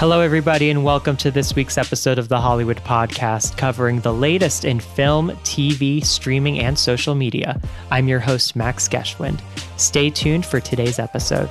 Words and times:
Hello, 0.00 0.20
everybody, 0.22 0.70
and 0.70 0.82
welcome 0.82 1.14
to 1.18 1.30
this 1.30 1.54
week's 1.54 1.76
episode 1.76 2.18
of 2.18 2.28
the 2.28 2.40
Hollywood 2.40 2.78
Podcast, 2.78 3.58
covering 3.58 4.00
the 4.00 4.14
latest 4.14 4.64
in 4.64 4.80
film, 4.80 5.32
TV, 5.42 6.02
streaming, 6.02 6.58
and 6.58 6.78
social 6.78 7.14
media. 7.14 7.60
I'm 7.90 8.08
your 8.08 8.18
host, 8.18 8.56
Max 8.56 8.88
Geschwind. 8.88 9.42
Stay 9.78 10.08
tuned 10.08 10.46
for 10.46 10.58
today's 10.58 10.98
episode. 10.98 11.50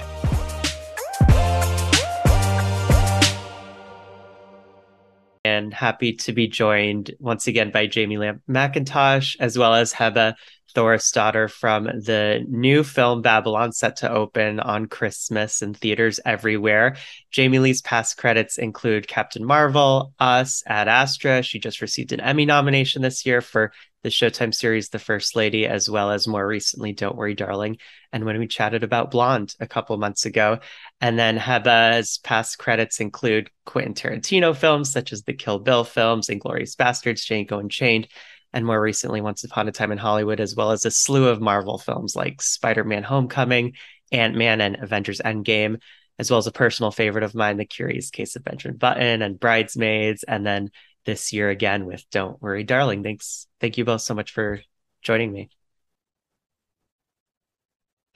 And 5.46 5.72
happy 5.72 6.14
to 6.14 6.34
be 6.34 6.48
joined 6.48 7.12
once 7.20 7.46
again 7.46 7.70
by 7.70 7.88
Jaime 7.94 8.18
Leigh 8.18 8.34
McIntosh, 8.50 9.36
as 9.40 9.60
well 9.60 9.76
as 9.76 9.94
Heba 9.94 10.34
Thorisdottir 10.76 11.50
from 11.50 11.86
the 11.86 12.46
new 12.48 12.84
film 12.84 13.22
Babylon 13.22 13.72
set 13.72 13.98
to 13.98 14.12
open 14.12 14.60
on 14.60 14.88
Christmas 14.88 15.62
in 15.62 15.74
theaters 15.74 16.20
everywhere. 16.26 16.96
Jaime 17.36 17.60
Leigh's 17.60 17.82
past 17.82 18.18
credits 18.18 18.58
include 18.58 19.08
Captain 19.08 19.46
Marvel, 19.46 20.14
Us, 20.20 20.64
Ad 20.68 20.88
Astra. 20.88 21.42
She 21.42 21.60
just 21.60 21.82
received 21.82 22.12
an 22.12 22.20
Emmy 22.20 22.46
nomination 22.46 23.02
this 23.02 23.26
year 23.26 23.42
for 23.42 23.72
the 24.04 24.10
Showtime 24.10 24.54
series 24.54 24.90
The 24.90 25.00
First 25.00 25.36
Lady, 25.36 25.66
as 25.66 25.90
well 25.90 26.12
as 26.12 26.28
more 26.28 26.48
recently 26.48 26.94
Don't 26.94 27.18
Worry 27.18 27.36
Darling. 27.36 27.78
And 28.14 28.24
when 28.24 28.40
we 28.40 28.48
chatted 28.48 28.84
about 28.84 29.12
Blonde 29.12 29.56
a 29.60 29.68
couple 29.68 29.98
months 29.98 30.26
ago. 30.26 30.60
And 31.02 31.20
then 31.20 31.38
Heba's 31.38 32.18
past 32.20 32.58
credits 32.58 33.02
include 33.02 33.50
Quentin 33.66 33.94
Tarantino 33.94 34.56
films 34.56 34.92
such 34.92 35.12
as 35.12 35.24
the 35.24 35.34
Kill 35.34 35.60
Bill 35.60 35.84
films, 35.84 36.28
Inglourious 36.28 36.76
Basterds, 36.76 37.26
Django 37.26 37.60
Unchained, 37.60 38.08
and 38.54 38.66
more 38.66 38.82
recently 38.82 39.22
Once 39.22 39.44
Upon 39.44 39.68
a 39.68 39.72
Time 39.72 39.92
in 39.92 39.98
Hollywood, 39.98 40.40
as 40.40 40.56
well 40.56 40.72
as 40.72 40.86
a 40.86 40.92
slew 40.92 41.28
of 41.28 41.42
Marvel 41.42 41.78
films 41.78 42.16
like 42.16 42.42
Spider 42.42 42.84
Man 42.84 43.04
Homecoming, 43.04 43.74
Ant 44.12 44.36
Man, 44.36 44.62
and 44.62 44.78
Avengers 44.82 45.22
Endgame, 45.24 45.80
as 46.18 46.30
well 46.30 46.40
as 46.40 46.48
a 46.48 46.52
personal 46.52 46.92
favorite 46.92 47.24
of 47.24 47.36
mine, 47.36 47.58
The 47.58 47.66
Curious 47.66 48.10
Case 48.10 48.36
of 48.36 48.44
Benjamin 48.44 48.78
Button 48.78 49.22
and 49.22 49.40
Bridesmaids, 49.40 50.24
and 50.24 50.46
then 50.46 50.72
this 51.06 51.32
year 51.32 51.50
again 51.50 51.86
with 51.86 52.04
Don't 52.12 52.42
Worry, 52.42 52.64
Darling. 52.64 53.04
Thanks. 53.04 53.48
Thank 53.62 53.78
you 53.78 53.86
both 53.86 54.02
so 54.02 54.14
much 54.14 54.32
for 54.32 54.62
joining 55.02 55.32
me. 55.32 55.50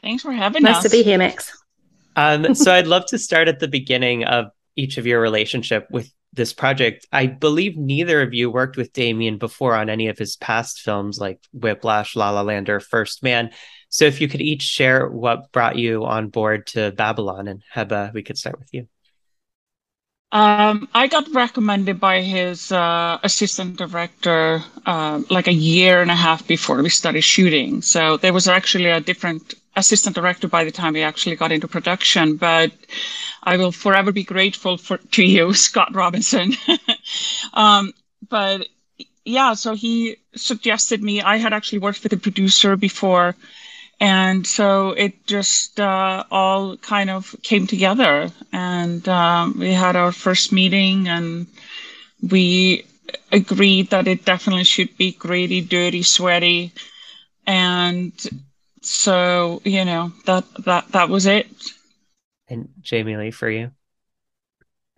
Thanks 0.01 0.23
for 0.23 0.33
having 0.33 0.63
nice 0.63 0.77
us. 0.77 0.83
Nice 0.83 0.91
to 0.91 0.97
be 0.97 1.03
here, 1.03 1.17
Max. 1.17 1.57
Um, 2.15 2.55
so 2.55 2.73
I'd 2.73 2.87
love 2.87 3.05
to 3.07 3.17
start 3.17 3.47
at 3.47 3.59
the 3.59 3.67
beginning 3.67 4.25
of 4.25 4.47
each 4.75 4.97
of 4.97 5.07
your 5.07 5.21
relationship 5.21 5.87
with 5.91 6.11
this 6.33 6.53
project. 6.53 7.07
I 7.11 7.27
believe 7.27 7.77
neither 7.77 8.21
of 8.21 8.33
you 8.33 8.49
worked 8.49 8.75
with 8.75 8.93
Damien 8.93 9.37
before 9.37 9.75
on 9.75 9.89
any 9.89 10.07
of 10.07 10.17
his 10.17 10.35
past 10.35 10.81
films 10.81 11.19
like 11.19 11.39
Whiplash, 11.53 12.15
La 12.15 12.31
La 12.31 12.41
Land, 12.41 12.69
or 12.69 12.79
First 12.79 13.23
Man. 13.23 13.51
So 13.89 14.05
if 14.05 14.19
you 14.19 14.27
could 14.27 14.41
each 14.41 14.63
share 14.63 15.07
what 15.07 15.51
brought 15.51 15.77
you 15.77 16.03
on 16.03 16.29
board 16.29 16.67
to 16.67 16.91
Babylon 16.91 17.47
and 17.47 17.61
Heba, 17.73 18.13
we 18.13 18.23
could 18.23 18.37
start 18.37 18.59
with 18.59 18.69
you. 18.73 18.87
Um, 20.31 20.89
I 20.95 21.05
got 21.05 21.31
recommended 21.31 21.99
by 21.99 22.21
his 22.21 22.71
uh, 22.71 23.19
assistant 23.21 23.77
director 23.77 24.63
uh, 24.87 25.21
like 25.29 25.47
a 25.47 25.53
year 25.53 26.01
and 26.01 26.09
a 26.09 26.15
half 26.15 26.47
before 26.47 26.81
we 26.81 26.89
started 26.89 27.21
shooting. 27.21 27.83
So 27.83 28.17
there 28.17 28.33
was 28.33 28.47
actually 28.47 28.89
a 28.89 28.99
different 28.99 29.53
assistant 29.75 30.15
director 30.15 30.47
by 30.47 30.63
the 30.63 30.71
time 30.71 30.93
we 30.93 31.01
actually 31.01 31.35
got 31.35 31.51
into 31.51 31.67
production. 31.67 32.37
But 32.37 32.71
I 33.43 33.57
will 33.57 33.71
forever 33.71 34.11
be 34.11 34.23
grateful 34.23 34.77
for 34.77 34.97
to 34.97 35.23
you, 35.23 35.53
Scott 35.65 35.95
Robinson. 35.95 36.53
um, 37.53 37.93
but 38.29 38.67
yeah, 39.25 39.53
so 39.53 39.73
he 39.73 40.17
suggested 40.35 41.01
me. 41.01 41.21
I 41.21 41.37
had 41.37 41.53
actually 41.53 41.79
worked 41.79 42.03
with 42.03 42.13
a 42.13 42.17
producer 42.17 42.75
before 42.75 43.35
and 43.99 44.45
so 44.45 44.89
it 44.89 45.25
just 45.27 45.79
uh, 45.79 46.25
all 46.29 46.75
kind 46.77 47.09
of 47.09 47.35
came 47.41 47.67
together 47.67 48.29
and 48.51 49.07
um, 49.07 49.57
we 49.59 49.71
had 49.71 49.95
our 49.95 50.11
first 50.11 50.51
meeting 50.51 51.07
and 51.07 51.47
we 52.21 52.85
agreed 53.31 53.89
that 53.91 54.07
it 54.07 54.25
definitely 54.25 54.65
should 54.65 54.97
be 54.97 55.11
gritty 55.13 55.61
dirty 55.61 56.03
sweaty 56.03 56.73
and 57.47 58.11
so 58.85 59.61
you 59.63 59.85
know 59.85 60.11
that 60.25 60.43
that 60.65 60.87
that 60.91 61.09
was 61.09 61.25
it 61.25 61.47
and 62.49 62.69
jaime 62.89 63.17
leigh 63.17 63.31
for 63.31 63.49
you 63.49 63.71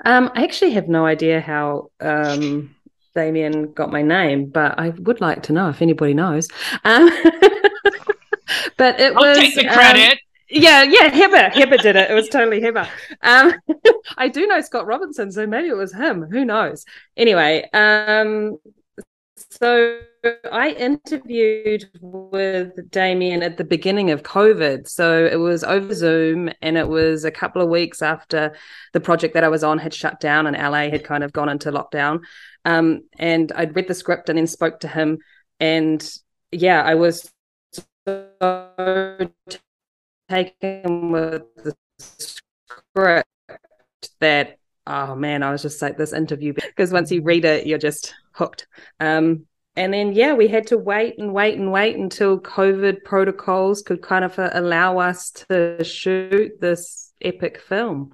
um, 0.04 0.32
i 0.36 0.44
actually 0.44 0.72
have 0.72 0.88
no 0.88 1.06
idea 1.06 1.40
how 1.40 1.90
um, 2.02 2.76
damien 3.14 3.72
got 3.74 3.92
my 3.92 4.02
name 4.02 4.48
but 4.48 4.78
i 4.80 4.90
would 4.90 5.22
like 5.22 5.44
to 5.44 5.54
know 5.54 5.70
if 5.70 5.82
anybody 5.82 6.14
knows 6.14 6.48
um, 6.84 7.10
but 8.78 9.00
it 9.00 9.16
I'll 9.16 9.24
was 9.24 9.38
take 9.38 9.56
the 9.56 9.66
credit. 9.66 10.14
Um, 10.14 10.18
yeah, 10.50 10.84
yeah, 10.84 11.10
Heba. 11.10 11.52
Heba 11.52 11.82
did 11.82 11.96
it. 11.96 12.12
It 12.12 12.14
was 12.14 12.30
totally 12.30 12.62
Heba. 12.62 12.88
Um, 13.22 13.54
I 14.18 14.28
do 14.28 14.46
know 14.46 14.62
Scott 14.62 14.86
Robinson, 14.86 15.32
so 15.32 15.48
maybe 15.48 15.70
it 15.70 15.76
was 15.76 15.94
him. 15.94 16.24
Who 16.24 16.46
knows? 16.46 16.86
Anyway, 17.18 17.68
um, 17.74 18.58
so 19.38 20.00
I 20.52 20.70
interviewed 20.72 21.90
with 22.02 22.90
Damien 22.90 23.44
at 23.44 23.58
the 23.58 23.64
beginning 23.64 24.12
of 24.12 24.24
COVID. 24.24 24.88
So 24.88 25.26
it 25.26 25.36
was 25.36 25.64
over 25.64 25.94
Zoom, 25.94 26.50
and 26.62 26.78
it 26.78 26.88
was 26.88 27.26
a 27.26 27.32
couple 27.32 27.62
of 27.62 27.70
weeks 27.70 28.02
after 28.02 28.56
the 28.94 29.02
project 29.02 29.34
that 29.34 29.44
I 29.44 29.50
was 29.50 29.64
on 29.64 29.78
had 29.78 29.94
shut 29.94 30.20
down 30.20 30.48
and 30.48 30.56
LA 30.56 30.90
had 30.90 31.04
kind 31.04 31.24
of 31.24 31.34
gone 31.34 31.50
into 31.50 31.72
lockdown. 31.72 32.22
Um, 32.64 33.02
and 33.20 33.52
I'd 33.54 33.76
read 33.76 33.88
the 33.88 33.94
script 33.94 34.30
and 34.30 34.38
then 34.38 34.48
spoke 34.48 34.80
to 34.82 34.88
him. 34.88 35.20
And 35.60 36.08
yeah, 36.52 36.82
I 36.82 36.96
was 36.96 37.30
so 38.08 39.30
taken 40.30 41.12
with 41.12 41.44
the 41.58 41.76
script 41.98 43.28
that 44.20 44.58
oh 44.88 45.16
man, 45.16 45.44
I 45.44 45.52
was 45.52 45.62
just 45.62 45.82
like 45.82 45.98
this 45.98 46.14
interview 46.14 46.54
because 46.54 46.92
once 46.92 47.12
you 47.12 47.22
read 47.22 47.46
it, 47.46 47.66
you're 47.66 47.78
just 47.78 48.14
hooked. 48.32 48.68
Um, 49.00 49.46
and 49.76 49.94
then 49.94 50.14
yeah, 50.14 50.34
we 50.34 50.48
had 50.48 50.68
to 50.68 50.78
wait 50.78 51.16
and 51.18 51.34
wait 51.34 51.58
and 51.58 51.72
wait 51.72 51.98
until 51.98 52.40
COVID 52.40 53.04
protocols 53.04 53.82
could 53.82 54.02
kind 54.02 54.24
of 54.24 54.38
uh, 54.40 54.50
allow 54.54 55.00
us 55.00 55.32
to 55.50 55.84
shoot 55.84 56.60
this 56.62 57.12
epic 57.22 57.60
film. 57.60 58.14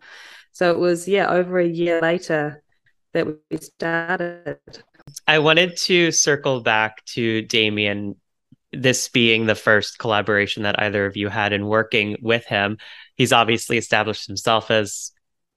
So 0.53 0.71
it 0.71 0.79
was 0.79 1.07
yeah, 1.07 1.29
over 1.29 1.59
a 1.59 1.67
year 1.67 2.01
later 2.01 2.63
that 3.13 3.27
we 3.27 3.57
started. 3.57 4.59
I 5.27 5.39
wanted 5.39 5.77
to 5.77 6.11
circle 6.11 6.61
back 6.61 7.03
to 7.05 7.41
Damien 7.43 8.15
this 8.73 9.09
being 9.09 9.45
the 9.45 9.55
first 9.55 9.99
collaboration 9.99 10.63
that 10.63 10.81
either 10.81 11.05
of 11.05 11.17
you 11.17 11.27
had 11.27 11.51
in 11.53 11.65
working 11.65 12.17
with 12.21 12.45
him. 12.45 12.77
He's 13.15 13.33
obviously 13.33 13.77
established 13.77 14.27
himself 14.27 14.71
as 14.71 15.11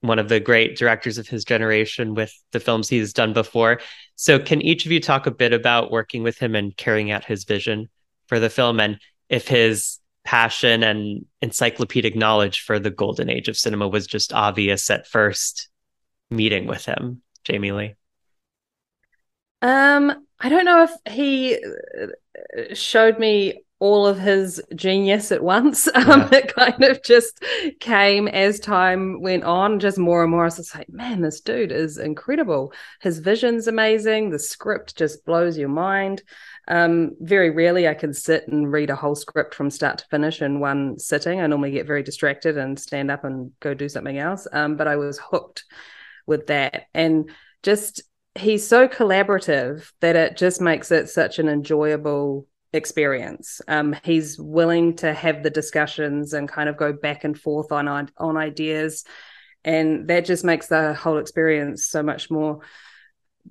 one 0.06 0.18
of 0.18 0.28
the 0.28 0.40
great 0.40 0.76
directors 0.76 1.18
of 1.18 1.26
his 1.26 1.44
generation 1.44 2.14
with 2.14 2.32
the 2.52 2.60
films 2.60 2.88
he's 2.88 3.12
done 3.12 3.32
before. 3.32 3.80
So, 4.16 4.38
can 4.38 4.60
each 4.60 4.86
of 4.86 4.92
you 4.92 5.00
talk 5.00 5.26
a 5.26 5.30
bit 5.30 5.52
about 5.52 5.90
working 5.90 6.22
with 6.22 6.38
him 6.38 6.54
and 6.54 6.76
carrying 6.76 7.10
out 7.10 7.24
his 7.24 7.44
vision 7.44 7.88
for 8.26 8.38
the 8.38 8.50
film 8.50 8.80
and 8.80 8.98
if 9.28 9.48
his 9.48 9.98
passion 10.24 10.82
and 10.82 11.24
encyclopedic 11.42 12.16
knowledge 12.16 12.60
for 12.60 12.78
the 12.78 12.90
golden 12.90 13.28
age 13.28 13.48
of 13.48 13.56
cinema 13.56 13.88
was 13.88 14.06
just 14.06 14.32
obvious 14.32 14.90
at 14.90 15.06
first 15.06 15.68
meeting 16.30 16.66
with 16.66 16.84
him, 16.84 17.22
Jaime 17.48 17.72
Leigh? 17.72 17.94
Um, 19.62 20.26
I 20.40 20.48
don't 20.48 20.64
know 20.64 20.84
if 20.84 21.12
he 21.12 21.58
showed 22.74 23.18
me 23.18 23.63
all 23.84 24.06
of 24.06 24.18
his 24.18 24.62
genius 24.74 25.30
at 25.30 25.44
once. 25.44 25.86
Um, 25.94 26.28
yeah. 26.32 26.38
It 26.38 26.54
kind 26.54 26.84
of 26.84 27.02
just 27.02 27.42
came 27.80 28.28
as 28.28 28.58
time 28.58 29.20
went 29.20 29.44
on, 29.44 29.78
just 29.78 29.96
more 29.96 30.22
and 30.22 30.30
more. 30.30 30.42
I 30.42 30.46
was 30.46 30.56
just 30.56 30.74
like, 30.74 30.88
man, 30.90 31.20
this 31.20 31.40
dude 31.40 31.72
is 31.72 31.98
incredible. 31.98 32.72
His 33.00 33.20
vision's 33.20 33.68
amazing. 33.68 34.30
The 34.30 34.38
script 34.38 34.96
just 34.96 35.24
blows 35.24 35.56
your 35.56 35.68
mind. 35.68 36.22
Um, 36.68 37.12
very 37.20 37.50
rarely 37.50 37.86
I 37.86 37.94
can 37.94 38.12
sit 38.12 38.48
and 38.48 38.70
read 38.70 38.90
a 38.90 38.96
whole 38.96 39.14
script 39.14 39.54
from 39.54 39.70
start 39.70 39.98
to 39.98 40.06
finish 40.10 40.42
in 40.42 40.60
one 40.60 40.98
sitting. 40.98 41.40
I 41.40 41.46
normally 41.46 41.70
get 41.70 41.86
very 41.86 42.02
distracted 42.02 42.58
and 42.58 42.78
stand 42.78 43.10
up 43.10 43.24
and 43.24 43.52
go 43.60 43.72
do 43.72 43.88
something 43.88 44.18
else. 44.18 44.46
Um, 44.52 44.76
but 44.76 44.88
I 44.88 44.96
was 44.96 45.18
hooked 45.18 45.64
with 46.26 46.48
that. 46.48 46.84
And 46.92 47.30
just 47.62 48.02
he's 48.34 48.66
so 48.66 48.88
collaborative 48.88 49.90
that 50.00 50.16
it 50.16 50.36
just 50.36 50.60
makes 50.60 50.90
it 50.90 51.08
such 51.08 51.38
an 51.38 51.48
enjoyable 51.48 52.46
experience. 52.74 53.60
Um, 53.68 53.96
he's 54.04 54.38
willing 54.38 54.96
to 54.96 55.14
have 55.14 55.42
the 55.42 55.50
discussions 55.50 56.32
and 56.34 56.48
kind 56.48 56.68
of 56.68 56.76
go 56.76 56.92
back 56.92 57.24
and 57.24 57.38
forth 57.38 57.72
on 57.72 57.88
on 57.88 58.36
ideas, 58.36 59.04
and 59.64 60.08
that 60.08 60.24
just 60.24 60.44
makes 60.44 60.66
the 60.66 60.94
whole 60.94 61.18
experience 61.18 61.86
so 61.86 62.02
much 62.02 62.30
more 62.30 62.60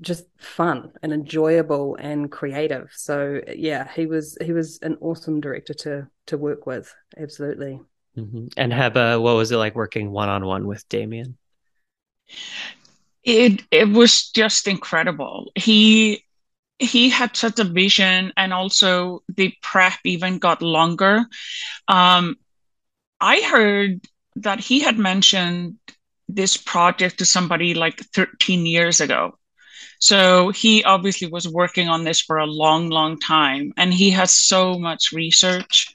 just 0.02 0.26
fun 0.40 0.92
and 1.02 1.14
enjoyable 1.14 1.96
and 1.96 2.32
creative. 2.32 2.90
So 2.94 3.42
yeah, 3.56 3.92
he 3.94 4.06
was 4.06 4.38
he 4.42 4.52
was 4.52 4.80
an 4.82 4.98
awesome 5.02 5.42
director 5.42 5.74
to 5.74 6.08
to 6.28 6.38
work 6.38 6.66
with. 6.66 6.94
Absolutely. 7.18 7.80
Mm-hmm. 8.18 8.48
And 8.58 8.72
Heba, 8.72 9.20
what 9.22 9.36
was 9.36 9.52
it 9.52 9.58
like 9.58 9.76
working 9.76 10.12
one 10.12 10.30
on 10.30 10.46
one 10.46 10.68
with 10.68 10.88
Damien? 10.90 11.38
it 13.24 13.64
it 13.72 13.90
was 13.90 14.30
just 14.32 14.68
incredible. 14.68 15.52
He 15.56 16.26
he 16.80 17.10
had 17.10 17.36
such 17.36 17.60
a 17.60 17.64
vision, 17.64 18.34
and 18.38 18.54
also 18.54 19.24
the 19.30 19.54
prep 19.62 20.00
even 20.04 20.40
got 20.40 20.62
longer. 20.62 21.26
Um, 21.88 22.36
I 23.20 23.42
heard 23.42 24.02
that 24.38 24.60
he 24.60 24.80
had 24.80 24.98
mentioned 24.98 25.76
this 26.28 26.58
project 26.58 27.20
to 27.20 27.26
somebody 27.26 27.74
like 27.74 28.00
13 28.14 28.66
years 28.66 29.02
ago. 29.02 29.38
So 30.00 30.50
he 30.50 30.84
obviously 30.84 31.28
was 31.28 31.48
working 31.48 31.88
on 31.88 32.04
this 32.04 32.20
for 32.20 32.38
a 32.38 32.46
long, 32.46 32.90
long 32.90 33.20
time, 33.20 33.74
and 33.78 33.94
he 33.94 34.12
has 34.12 34.36
so 34.36 34.78
much 34.78 35.14
research. 35.14 35.88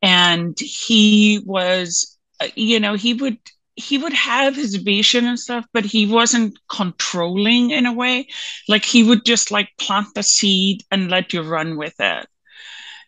And 0.00 0.58
he 0.58 1.40
was, 1.44 2.18
uh, 2.40 2.48
you 2.54 2.80
know, 2.80 2.94
he 2.94 3.14
would 3.14 3.38
he 3.76 3.98
would 3.98 4.12
have 4.12 4.54
his 4.54 4.76
vision 4.76 5.26
and 5.26 5.38
stuff, 5.38 5.66
but 5.72 5.84
he 5.84 6.06
wasn't 6.06 6.58
controlling 6.68 7.70
in 7.70 7.86
a 7.86 7.92
way. 7.92 8.28
Like 8.68 8.84
he 8.84 9.02
would 9.02 9.24
just 9.24 9.50
like 9.50 9.70
plant 9.78 10.08
the 10.14 10.22
seed 10.22 10.82
and 10.90 11.10
let 11.10 11.32
you 11.32 11.42
run 11.42 11.76
with 11.76 11.94
it. 11.98 12.26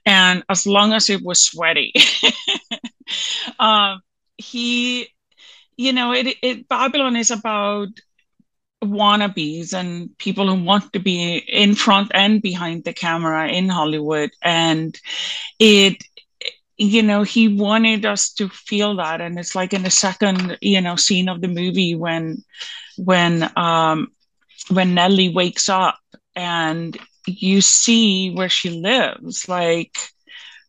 And 0.06 0.44
as 0.48 0.66
long 0.66 0.92
as 0.92 1.08
it 1.10 1.22
was 1.22 1.42
sweaty, 1.42 1.92
um, 3.58 4.00
he, 4.36 5.08
you 5.76 5.92
know, 5.92 6.12
it, 6.12 6.36
it 6.42 6.68
Babylon 6.68 7.16
is 7.16 7.30
about 7.30 7.88
wannabes 8.82 9.72
and 9.72 10.16
people 10.18 10.46
who 10.48 10.62
want 10.62 10.92
to 10.92 11.00
be 11.00 11.38
in 11.38 11.74
front 11.74 12.10
and 12.14 12.42
behind 12.42 12.84
the 12.84 12.92
camera 12.92 13.48
in 13.48 13.68
Hollywood. 13.68 14.30
And 14.42 14.98
it 15.58 16.04
you 16.76 17.02
know 17.02 17.22
he 17.22 17.48
wanted 17.48 18.04
us 18.04 18.32
to 18.34 18.48
feel 18.48 18.96
that. 18.96 19.20
And 19.20 19.38
it's 19.38 19.54
like 19.54 19.72
in 19.72 19.82
the 19.82 19.90
second 19.90 20.58
you 20.60 20.80
know 20.80 20.96
scene 20.96 21.28
of 21.28 21.40
the 21.40 21.48
movie 21.48 21.94
when 21.94 22.42
when 22.96 23.50
um 23.56 24.08
when 24.70 24.94
nellie 24.94 25.28
wakes 25.28 25.68
up 25.68 25.98
and 26.34 26.96
you 27.26 27.60
see 27.60 28.30
where 28.32 28.48
she 28.48 28.70
lives 28.70 29.48
like 29.48 29.96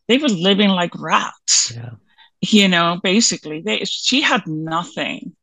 they 0.08 0.18
were 0.18 0.28
living 0.28 0.68
like 0.70 0.92
rats. 0.98 1.72
Yeah. 1.74 1.90
you 2.40 2.68
know 2.68 3.00
basically 3.02 3.60
they 3.62 3.84
she 3.84 4.20
had 4.20 4.46
nothing. 4.46 5.34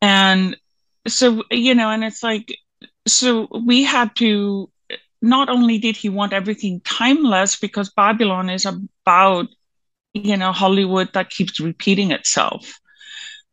And 0.00 0.56
so 1.06 1.42
you 1.50 1.74
know 1.74 1.90
and 1.90 2.04
it's 2.04 2.22
like 2.22 2.56
so 3.06 3.48
we 3.64 3.82
had 3.84 4.14
to 4.16 4.70
not 5.22 5.48
only 5.48 5.78
did 5.78 5.96
he 5.96 6.08
want 6.08 6.32
everything 6.32 6.80
timeless 6.84 7.56
because 7.56 7.90
babylon 7.90 8.50
is 8.50 8.66
about 8.66 9.48
you 10.14 10.36
know 10.36 10.52
hollywood 10.52 11.08
that 11.14 11.30
keeps 11.30 11.60
repeating 11.60 12.10
itself. 12.12 12.80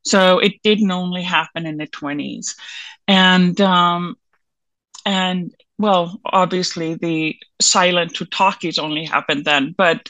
So 0.04 0.40
it 0.40 0.54
didn't 0.64 0.92
only 0.92 1.24
happen 1.24 1.66
in 1.66 1.78
the 1.78 1.88
20s 1.88 2.56
and 3.08 3.60
um 3.62 4.16
and 5.06 5.54
well 5.78 6.20
obviously 6.26 6.96
the 6.96 7.36
silent 7.62 8.16
to 8.16 8.26
talkies 8.26 8.78
only 8.80 9.06
happened 9.06 9.46
then 9.46 9.74
but 9.78 10.10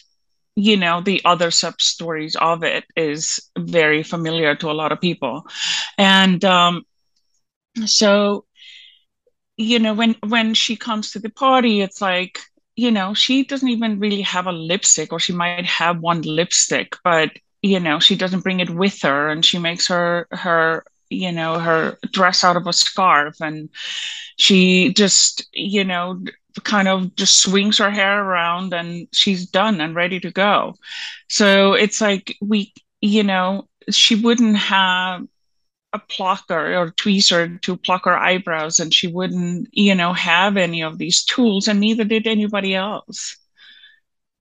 you 0.56 0.78
know 0.78 1.02
the 1.02 1.22
other 1.26 1.52
sub 1.52 1.82
stories 1.82 2.36
of 2.40 2.64
it 2.64 2.86
is 2.96 3.40
very 3.58 4.04
familiar 4.04 4.56
to 4.56 4.70
a 4.70 4.74
lot 4.74 4.92
of 4.92 5.02
people. 5.02 5.46
And 5.98 6.44
um 6.46 6.84
so 7.86 8.46
you 9.58 9.80
know 9.80 9.94
when 9.94 10.16
when 10.28 10.54
she 10.54 10.76
comes 10.76 11.12
to 11.12 11.20
the 11.20 11.30
party 11.30 11.82
it's 11.82 12.02
like 12.02 12.40
you 12.82 12.92
know, 12.92 13.14
she 13.14 13.44
doesn't 13.44 13.70
even 13.70 14.00
really 14.00 14.22
have 14.22 14.48
a 14.48 14.52
lipstick, 14.52 15.14
or 15.14 15.20
she 15.20 15.34
might 15.34 15.66
have 15.66 16.00
one 16.00 16.22
lipstick, 16.22 16.96
but 17.04 17.32
you 17.62 17.80
know, 17.80 18.00
she 18.00 18.16
doesn't 18.16 18.44
bring 18.44 18.60
it 18.60 18.70
with 18.72 19.02
her, 19.04 19.30
and 19.30 19.46
she 19.46 19.60
makes 19.60 19.88
her 19.88 20.28
her 20.32 20.84
you 21.10 21.32
know 21.32 21.60
her 21.60 21.98
dress 22.12 22.44
out 22.44 22.56
of 22.58 22.68
a 22.68 22.74
scarf, 22.74 23.36
and 23.42 23.70
she 24.38 24.94
just 24.94 25.48
you 25.54 25.84
know 25.84 26.22
kind 26.64 26.88
of 26.88 27.16
just 27.16 27.42
swings 27.42 27.78
her 27.78 27.92
hair 27.92 28.24
around, 28.24 28.74
and 28.74 29.08
she's 29.14 29.48
done 29.50 29.80
and 29.82 29.96
ready 29.96 30.20
to 30.20 30.32
go. 30.32 30.76
So 31.30 31.74
it's 31.74 32.02
like 32.02 32.36
we, 32.42 32.74
you 33.02 33.24
know, 33.24 33.68
she 33.90 34.16
wouldn't 34.16 34.58
have 34.58 35.26
a 35.94 36.00
plucker 36.00 36.76
or 36.76 36.92
tweezer 36.92 37.62
to 37.62 37.76
pluck 37.76 38.06
her 38.06 38.18
eyebrows 38.18 38.80
and 38.80 38.94
she 38.94 39.08
wouldn't 39.08 39.68
you 39.72 39.94
know 39.94 40.14
have 40.14 40.56
any 40.58 40.82
of 40.84 40.98
these 40.98 41.24
tools 41.24 41.68
and 41.68 41.80
neither 41.80 42.04
did 42.04 42.28
anybody 42.28 42.74
else 42.74 43.38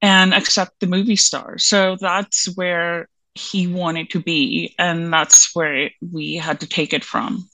and 0.03 0.33
except 0.33 0.81
the 0.81 0.87
movie 0.87 1.17
star. 1.17 1.59
So 1.59 1.97
that's 2.01 2.47
where 2.57 3.09
he 3.35 3.67
wanted 3.67 4.11
to 4.11 4.21
be 4.21 4.75
and 4.79 5.13
that's 5.13 5.55
where 5.55 5.91
we 6.01 6.37
had 6.37 6.61
to 6.61 6.67
take 6.67 6.93
it 6.93 7.05
from. 7.05 7.49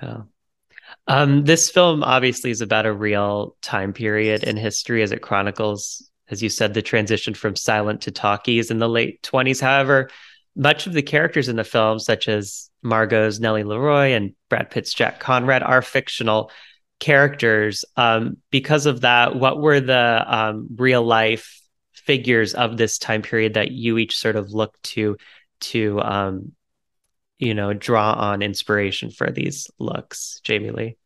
Yeah. 0.00 0.22
Um, 1.06 1.44
this 1.44 1.70
film 1.70 2.02
obviously 2.02 2.50
is 2.50 2.60
about 2.60 2.86
a 2.86 2.92
real 2.92 3.56
time 3.62 3.92
period 3.92 4.44
in 4.44 4.56
history 4.56 5.02
as 5.02 5.12
it 5.12 5.22
chronicles 5.22 6.08
as 6.30 6.42
you 6.42 6.50
said 6.50 6.74
the 6.74 6.82
transition 6.82 7.32
from 7.32 7.56
silent 7.56 8.02
to 8.02 8.10
talkies 8.10 8.70
in 8.70 8.78
the 8.78 8.88
late 8.88 9.22
20s 9.22 9.60
however 9.60 10.10
much 10.58 10.88
of 10.88 10.92
the 10.92 11.02
characters 11.02 11.48
in 11.48 11.56
the 11.56 11.64
film 11.64 12.00
such 12.00 12.28
as 12.28 12.68
Margot's 12.82 13.38
Nellie 13.38 13.62
LaRoy 13.62 14.16
and 14.16 14.34
Brad 14.50 14.70
Pitt's 14.70 14.92
Jack 14.92 15.20
Conrad 15.20 15.62
are 15.62 15.82
fictional 15.82 16.50
characters. 16.98 17.84
Um, 17.96 18.38
because 18.50 18.86
of 18.86 19.02
that, 19.02 19.36
what 19.36 19.60
were 19.60 19.80
the 19.80 20.24
um, 20.26 20.66
real 20.76 21.04
life 21.04 21.60
figures 21.92 22.54
of 22.54 22.76
this 22.76 22.98
time 22.98 23.22
period 23.22 23.54
that 23.54 23.70
you 23.70 23.98
each 23.98 24.16
sort 24.16 24.34
of 24.34 24.50
look 24.50 24.80
to 24.82 25.16
to 25.60 26.00
um, 26.00 26.52
you 27.38 27.54
know 27.54 27.72
draw 27.72 28.12
on 28.12 28.42
inspiration 28.42 29.10
for 29.10 29.30
these 29.30 29.70
looks, 29.78 30.40
Jaime 30.46 30.70
Leigh? 30.70 30.97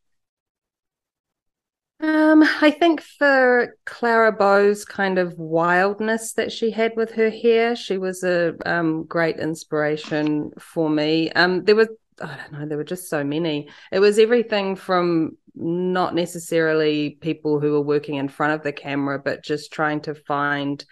Um, 2.03 2.43
I 2.61 2.73
think 2.73 3.01
for 3.01 3.77
Clara 3.85 4.33
Bow's 4.33 4.85
kind 4.85 5.19
of 5.19 5.39
wildness 5.39 6.33
that 6.33 6.51
she 6.51 6.73
had 6.73 6.97
with 6.97 7.13
her 7.13 7.31
hair, 7.31 7.77
she 7.77 7.97
was 7.97 8.25
a 8.25 8.55
um, 8.67 9.05
great 9.05 9.39
inspiration 9.39 10.51
for 10.59 10.91
me. 10.91 11.31
Um, 11.31 11.65
there 11.65 11.77
was, 11.77 11.89
I 12.21 12.37
don't 12.37 12.53
know, 12.53 12.67
there 12.67 12.77
were 12.77 12.83
just 12.83 13.09
so 13.09 13.23
many. 13.23 13.69
It 13.93 14.01
was 14.01 14.19
everything 14.19 14.75
from 14.75 15.37
not 15.55 16.13
necessarily 16.13 17.11
people 17.21 17.61
who 17.61 17.71
were 17.71 17.81
working 17.81 18.17
in 18.17 18.29
front 18.29 18.55
of 18.55 18.65
the 18.65 18.73
camera, 18.73 19.21
but 19.25 19.45
just 19.45 19.73
trying 19.73 20.01
to 20.03 20.17
find 20.17 20.85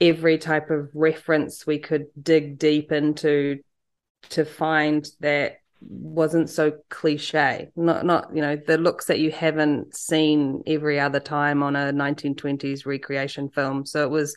every 0.00 0.38
type 0.38 0.70
of 0.70 0.88
reference 0.94 1.66
we 1.66 1.78
could 1.78 2.06
dig 2.20 2.58
deep 2.58 2.92
into 2.92 3.58
to 4.30 4.46
find 4.46 5.06
that 5.20 5.58
wasn't 5.88 6.50
so 6.50 6.72
cliche. 6.90 7.70
Not 7.76 8.04
not 8.04 8.34
you 8.34 8.42
know 8.42 8.56
the 8.56 8.78
looks 8.78 9.06
that 9.06 9.20
you 9.20 9.30
haven't 9.30 9.96
seen 9.96 10.62
every 10.66 10.98
other 11.00 11.20
time 11.20 11.62
on 11.62 11.76
a 11.76 11.92
1920s 11.92 12.86
recreation 12.86 13.48
film. 13.50 13.86
So 13.86 14.04
it 14.04 14.10
was 14.10 14.36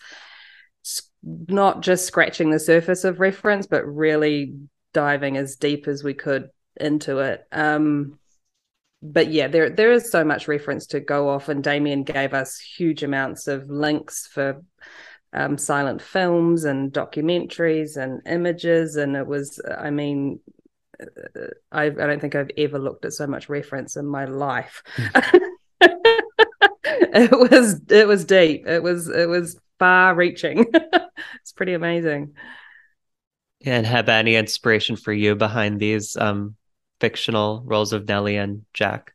not 1.24 1.82
just 1.82 2.06
scratching 2.06 2.52
the 2.52 2.60
surface 2.60 3.04
of 3.04 3.20
reference 3.20 3.68
but 3.68 3.86
really 3.86 4.56
diving 4.94 5.36
as 5.36 5.58
deep 5.58 5.88
as 5.88 6.04
we 6.04 6.14
could 6.14 6.50
into 6.80 7.20
it. 7.20 7.46
Um 7.52 8.20
but 9.02 9.28
yeah 9.32 9.48
there 9.48 9.70
there 9.70 9.92
is 9.92 10.12
so 10.12 10.24
much 10.24 10.48
reference 10.48 10.88
to 10.88 11.00
go 11.00 11.30
off 11.30 11.50
and 11.50 11.64
damien 11.64 12.04
gave 12.04 12.34
us 12.34 12.60
huge 12.60 13.04
amounts 13.04 13.48
of 13.48 13.70
links 13.70 14.28
for 14.28 14.64
um, 15.34 15.58
silent 15.58 16.02
films 16.02 16.64
and 16.64 16.92
documentaries 16.92 17.98
and 17.98 18.22
images 18.26 18.96
and 18.96 19.16
it 19.16 19.28
was 19.28 19.62
i 19.78 19.90
mean 19.90 20.40
I, 21.72 21.86
I 21.86 21.90
don't 21.90 22.20
think 22.20 22.36
I've 22.36 22.52
ever 22.58 22.80
looked 22.80 23.06
at 23.06 23.14
so 23.14 23.28
much 23.28 23.50
reference 23.50 23.96
in 23.96 24.06
my 24.06 24.26
life. 24.26 24.84
it 25.82 27.32
was 27.32 27.82
it 27.90 28.08
was 28.08 28.26
deep. 28.26 28.68
It 28.68 28.82
was 28.82 29.08
it 29.08 29.28
was 29.28 29.60
far 29.80 30.16
reaching. 30.16 30.66
it's 31.42 31.52
pretty 31.56 31.74
amazing. 31.74 32.34
And 33.66 33.86
have 33.86 34.10
any 34.10 34.36
inspiration 34.36 34.96
for 34.96 35.12
you 35.12 35.36
behind 35.36 35.80
these 35.80 36.16
um, 36.16 36.56
fictional 37.00 37.64
roles 37.66 37.92
of 37.92 38.08
Nellie 38.08 38.38
and 38.38 38.66
Jack? 38.74 39.14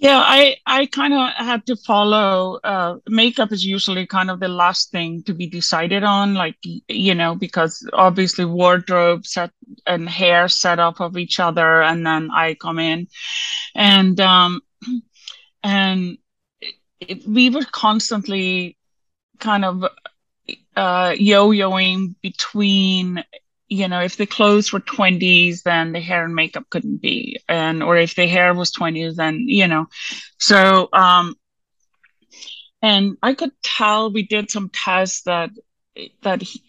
Yeah, 0.00 0.22
I 0.24 0.56
I 0.66 0.86
kind 0.86 1.12
of 1.12 1.28
had 1.46 1.66
to 1.66 1.76
follow. 1.76 2.58
Uh, 2.64 2.96
makeup 3.06 3.52
is 3.52 3.66
usually 3.66 4.06
kind 4.06 4.30
of 4.30 4.40
the 4.40 4.48
last 4.48 4.90
thing 4.90 5.22
to 5.24 5.34
be 5.34 5.46
decided 5.46 6.04
on, 6.04 6.32
like 6.34 6.56
you 6.88 7.14
know, 7.14 7.34
because 7.34 7.86
obviously 7.92 8.46
wardrobe 8.46 9.26
set 9.26 9.50
and 9.86 10.08
hair 10.08 10.48
set 10.48 10.78
up 10.78 11.00
of 11.02 11.18
each 11.18 11.38
other, 11.38 11.82
and 11.82 12.06
then 12.06 12.30
I 12.32 12.54
come 12.54 12.78
in, 12.78 13.08
and 13.74 14.18
um, 14.20 14.62
and 15.62 16.16
it, 17.00 17.26
we 17.28 17.50
were 17.50 17.66
constantly 17.70 18.78
kind 19.38 19.64
of 19.66 19.84
uh, 20.76 21.14
yo-yoing 21.18 22.14
between 22.22 23.22
you 23.70 23.86
know, 23.86 24.00
if 24.00 24.16
the 24.16 24.26
clothes 24.26 24.72
were 24.72 24.80
20s, 24.80 25.62
then 25.62 25.92
the 25.92 26.00
hair 26.00 26.24
and 26.24 26.34
makeup 26.34 26.64
couldn't 26.70 27.00
be. 27.00 27.38
And, 27.48 27.84
or 27.84 27.96
if 27.96 28.16
the 28.16 28.26
hair 28.26 28.52
was 28.52 28.72
20s, 28.72 29.14
then, 29.14 29.44
you 29.46 29.68
know, 29.68 29.86
so, 30.38 30.88
um, 30.92 31.36
and 32.82 33.16
I 33.22 33.34
could 33.34 33.52
tell 33.62 34.12
we 34.12 34.24
did 34.24 34.50
some 34.50 34.70
tests 34.70 35.22
that, 35.22 35.50
that 36.22 36.42
he, 36.42 36.64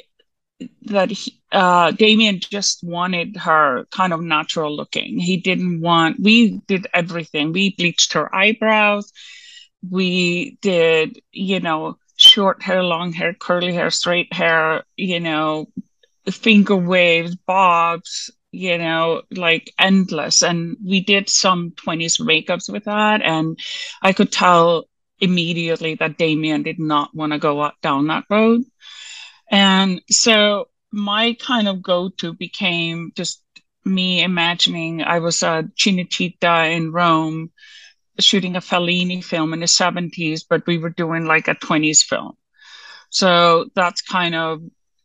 that 0.83 1.09
he, 1.09 1.41
uh, 1.51 1.89
Damien 1.89 2.39
just 2.39 2.83
wanted 2.83 3.35
her 3.37 3.85
kind 3.89 4.13
of 4.13 4.21
natural 4.21 4.75
looking. 4.75 5.17
He 5.17 5.37
didn't 5.37 5.81
want, 5.81 6.19
we 6.19 6.61
did 6.67 6.85
everything. 6.93 7.51
We 7.51 7.75
bleached 7.75 8.13
her 8.13 8.33
eyebrows. 8.33 9.11
We 9.89 10.59
did, 10.61 11.19
you 11.31 11.61
know, 11.61 11.97
short 12.17 12.61
hair, 12.61 12.83
long 12.83 13.11
hair, 13.11 13.33
curly 13.33 13.73
hair, 13.73 13.89
straight 13.89 14.31
hair, 14.31 14.83
you 14.95 15.19
know, 15.19 15.67
finger 16.29 16.75
waves, 16.75 17.35
bobs, 17.35 18.29
you 18.51 18.77
know, 18.77 19.21
like 19.31 19.71
endless. 19.79 20.43
And 20.43 20.77
we 20.85 21.01
did 21.01 21.29
some 21.29 21.71
20s 21.71 22.19
makeups 22.19 22.71
with 22.71 22.85
that. 22.85 23.21
And 23.21 23.57
I 24.01 24.13
could 24.13 24.31
tell 24.31 24.85
immediately 25.19 25.95
that 25.95 26.17
Damien 26.17 26.63
did 26.63 26.79
not 26.79 27.15
want 27.15 27.31
to 27.31 27.39
go 27.39 27.71
down 27.81 28.07
that 28.07 28.25
road. 28.29 28.63
And 29.49 30.01
so 30.09 30.69
my 30.91 31.33
kind 31.39 31.67
of 31.67 31.81
go 31.81 32.09
to 32.17 32.33
became 32.33 33.11
just 33.15 33.41
me 33.85 34.21
imagining 34.21 35.01
I 35.01 35.19
was 35.19 35.41
a 35.43 35.63
Cinecittà 35.77 36.75
in 36.75 36.91
Rome 36.91 37.51
shooting 38.19 38.55
a 38.55 38.59
Fellini 38.59 39.23
film 39.23 39.53
in 39.53 39.61
the 39.61 39.65
70s, 39.65 40.43
but 40.47 40.65
we 40.67 40.77
were 40.77 40.89
doing 40.89 41.25
like 41.25 41.47
a 41.47 41.55
20s 41.55 42.03
film. 42.03 42.33
So 43.09 43.69
that's 43.75 44.01
kind 44.01 44.35
of 44.35 44.61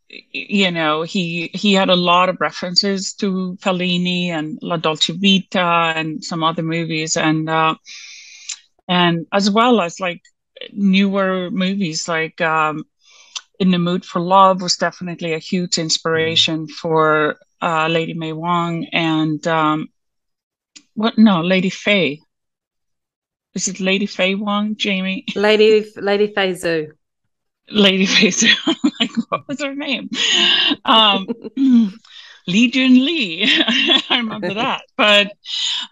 you 0.09 0.71
know 0.71 1.03
he 1.03 1.49
he 1.53 1.73
had 1.73 1.89
a 1.89 1.97
lot 1.97 2.29
of 2.29 2.41
references 2.41 3.13
to 3.15 3.57
Fellini 3.61 4.29
and 4.29 4.59
La 4.63 4.77
Dolce 4.77 5.13
Vita 5.13 5.93
and 5.97 6.23
some 6.23 6.43
other 6.43 6.63
movies. 6.63 7.17
And 7.17 7.49
uh, 7.49 7.75
and 8.89 9.27
as 9.33 9.51
well 9.51 9.81
as 9.81 10.01
like 10.01 10.23
newer 10.73 11.51
movies 11.51 12.09
like 12.09 12.41
um, 12.41 12.85
In 13.59 13.71
the 13.71 13.79
Mood 13.79 14.05
for 14.05 14.21
Love 14.21 14.63
was 14.63 14.77
definitely 14.77 15.33
a 15.35 15.39
huge 15.39 15.79
inspiration 15.79 16.69
for 16.69 17.37
uh, 17.61 17.89
Lady 17.89 18.15
May 18.15 18.33
Wong 18.33 18.87
and 18.93 19.45
um, 19.47 19.89
what 20.95 21.19
no 21.19 21.43
Lady 21.43 21.71
Faye 21.71 22.21
is 23.55 23.69
it 23.69 23.81
Lady 23.81 24.05
Faye 24.07 24.35
Wong 24.35 24.77
Jamie? 24.77 25.25
Lady 25.35 25.91
Lady 25.97 26.27
Fay 26.27 26.53
Zhu. 26.53 26.93
Lady 27.71 28.07
Face. 28.07 28.45
like, 28.67 28.77
what 29.29 29.49
was 29.49 29.63
her 29.63 29.75
name? 29.75 30.11
Um, 30.85 31.27
Li 32.47 32.71
Jun 32.71 33.05
Li. 33.05 33.45
I 34.11 34.19
remember 34.19 34.55
that. 34.55 34.83
But 34.97 35.33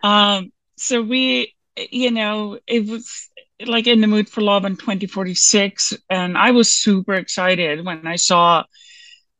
um, 0.03 0.53
so 0.77 1.03
we, 1.03 1.55
you 1.91 2.11
know, 2.11 2.59
it 2.67 2.89
was 2.89 3.29
like 3.65 3.87
in 3.87 4.01
the 4.01 4.07
mood 4.07 4.29
for 4.29 4.41
love 4.41 4.65
in 4.65 4.77
2046. 4.77 5.95
And 6.11 6.37
I 6.39 6.51
was 6.53 6.71
super 6.75 7.15
excited 7.15 7.85
when 7.85 8.07
I 8.07 8.17
saw 8.17 8.65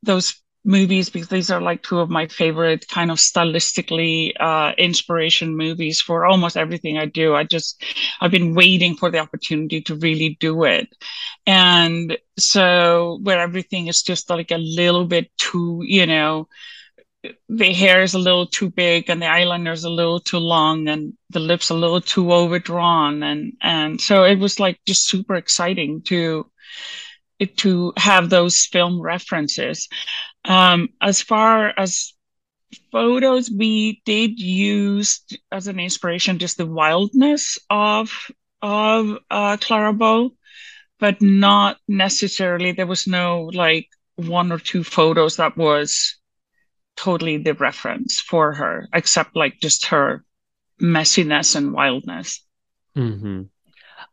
those 0.03 0.35
movies 0.65 1.11
because 1.11 1.29
these 1.29 1.51
are 1.51 1.61
like 1.61 1.83
two 1.83 1.99
of 1.99 2.11
my 2.11 2.27
favorite 2.27 2.89
kind 2.89 3.11
of 3.11 3.19
stylistically 3.19 4.33
uh, 4.41 4.73
inspiration 4.79 5.57
movies 5.57 6.01
for 6.01 6.25
almost 6.27 6.57
everything 6.57 6.99
I 6.99 7.07
do. 7.07 7.35
I 7.35 7.45
just 7.45 7.85
I've 8.21 8.31
been 8.31 8.55
waiting 8.55 8.97
for 8.97 9.11
the 9.11 9.19
opportunity 9.19 9.83
to 9.83 9.95
really 9.97 10.37
do 10.41 10.65
it, 10.65 10.89
and 11.47 12.17
so 12.39 13.19
where 13.23 13.41
everything 13.41 13.89
is 13.89 14.03
just 14.03 14.31
like 14.31 14.51
a 14.51 14.59
little 14.59 15.05
bit 15.05 15.31
too, 15.39 15.83
you 15.87 16.07
know. 16.07 16.49
The 17.49 17.73
hair 17.73 18.03
is 18.03 18.13
a 18.13 18.19
little 18.19 18.47
too 18.47 18.71
big 18.71 19.09
and 19.09 19.23
the 19.23 19.27
eyeliner 19.27 19.73
is 19.73 19.85
a 19.85 19.91
little 19.91 20.21
too 20.21 20.39
long 20.39 20.89
and 20.89 21.15
the 21.31 21.41
lips 21.41 21.71
a 21.71 21.75
little 21.75 22.03
too 22.03 22.31
overdrawn 22.33 23.23
and 23.23 23.55
and 23.63 23.99
so 23.99 24.25
it 24.25 24.39
was 24.39 24.61
like 24.61 24.79
just 24.87 25.09
super 25.09 25.35
exciting 25.35 26.03
to 26.03 26.47
to 27.57 27.93
have 27.97 28.31
those 28.31 28.67
film 28.67 29.01
references 29.01 29.89
um, 30.45 30.89
as 31.01 31.23
far 31.23 31.73
as 31.77 32.15
photos, 32.93 33.51
we 33.51 34.03
did 34.05 34.39
use 34.39 35.21
as 35.51 35.67
an 35.67 35.79
inspiration 35.79 36.39
just 36.39 36.57
the 36.59 36.67
wildness 36.67 37.59
of 37.71 38.11
of 38.63 39.19
uh, 39.31 39.57
but 40.99 41.21
not 41.21 41.77
necessarily. 41.87 42.73
There 42.73 42.87
was 42.87 43.07
no 43.07 43.51
like 43.53 43.89
one 44.17 44.53
or 44.53 44.59
two 44.59 44.85
photos 44.85 45.37
that 45.37 45.57
was 45.57 46.17
totally 46.97 47.39
the 47.39 47.55
reference 47.55 48.21
for 48.21 48.55
her, 48.55 48.89
except 48.93 49.37
like 49.37 49.61
just 49.61 49.87
her 49.87 50.25
messiness 50.81 51.57
and 51.57 51.73
wildness. 51.73 52.45
Mm-hmm. 52.97 53.43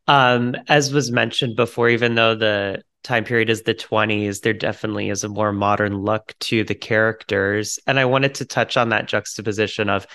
Um, 0.08 0.56
as 0.68 0.92
was 0.92 1.12
mentioned 1.12 1.56
before, 1.56 1.90
even 1.90 2.16
though 2.16 2.36
the 2.36 2.84
time 3.04 3.24
period 3.24 3.50
is 3.50 3.64
the 3.64 3.74
20s, 3.74 4.42
there 4.42 4.54
definitely 4.54 5.10
is 5.10 5.24
a 5.24 5.30
more 5.30 5.52
modern 5.52 5.98
look 5.98 6.36
to 6.40 6.64
the 6.64 6.76
characters. 6.76 7.80
And 7.88 8.00
I 8.00 8.06
wanted 8.06 8.36
to 8.36 8.46
touch 8.46 8.78
on 8.78 8.90
that 8.90 9.08
juxtaposition 9.08 9.90
of 9.90 10.06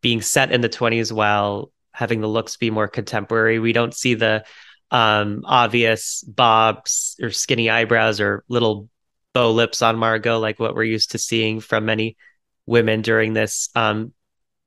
being 0.00 0.20
set 0.20 0.50
in 0.50 0.60
the 0.60 0.68
20s 0.68 1.12
while 1.12 1.70
having 1.92 2.20
the 2.20 2.28
looks 2.28 2.56
be 2.56 2.70
more 2.70 2.88
contemporary. 2.88 3.58
We 3.58 3.72
don't 3.72 3.94
see 3.94 4.14
the 4.14 4.44
um, 4.90 5.42
obvious 5.44 6.22
bobs 6.22 7.16
or 7.22 7.30
skinny 7.30 7.70
eyebrows 7.70 8.20
or 8.20 8.44
little 8.48 8.88
bow 9.32 9.52
lips 9.52 9.80
on 9.80 9.96
Margot 9.96 10.38
like 10.38 10.58
what 10.58 10.74
we're 10.74 10.82
used 10.84 11.12
to 11.12 11.18
seeing 11.18 11.60
from 11.60 11.86
many 11.86 12.16
women 12.66 13.02
during 13.02 13.32
this 13.32 13.68
um, 13.74 14.12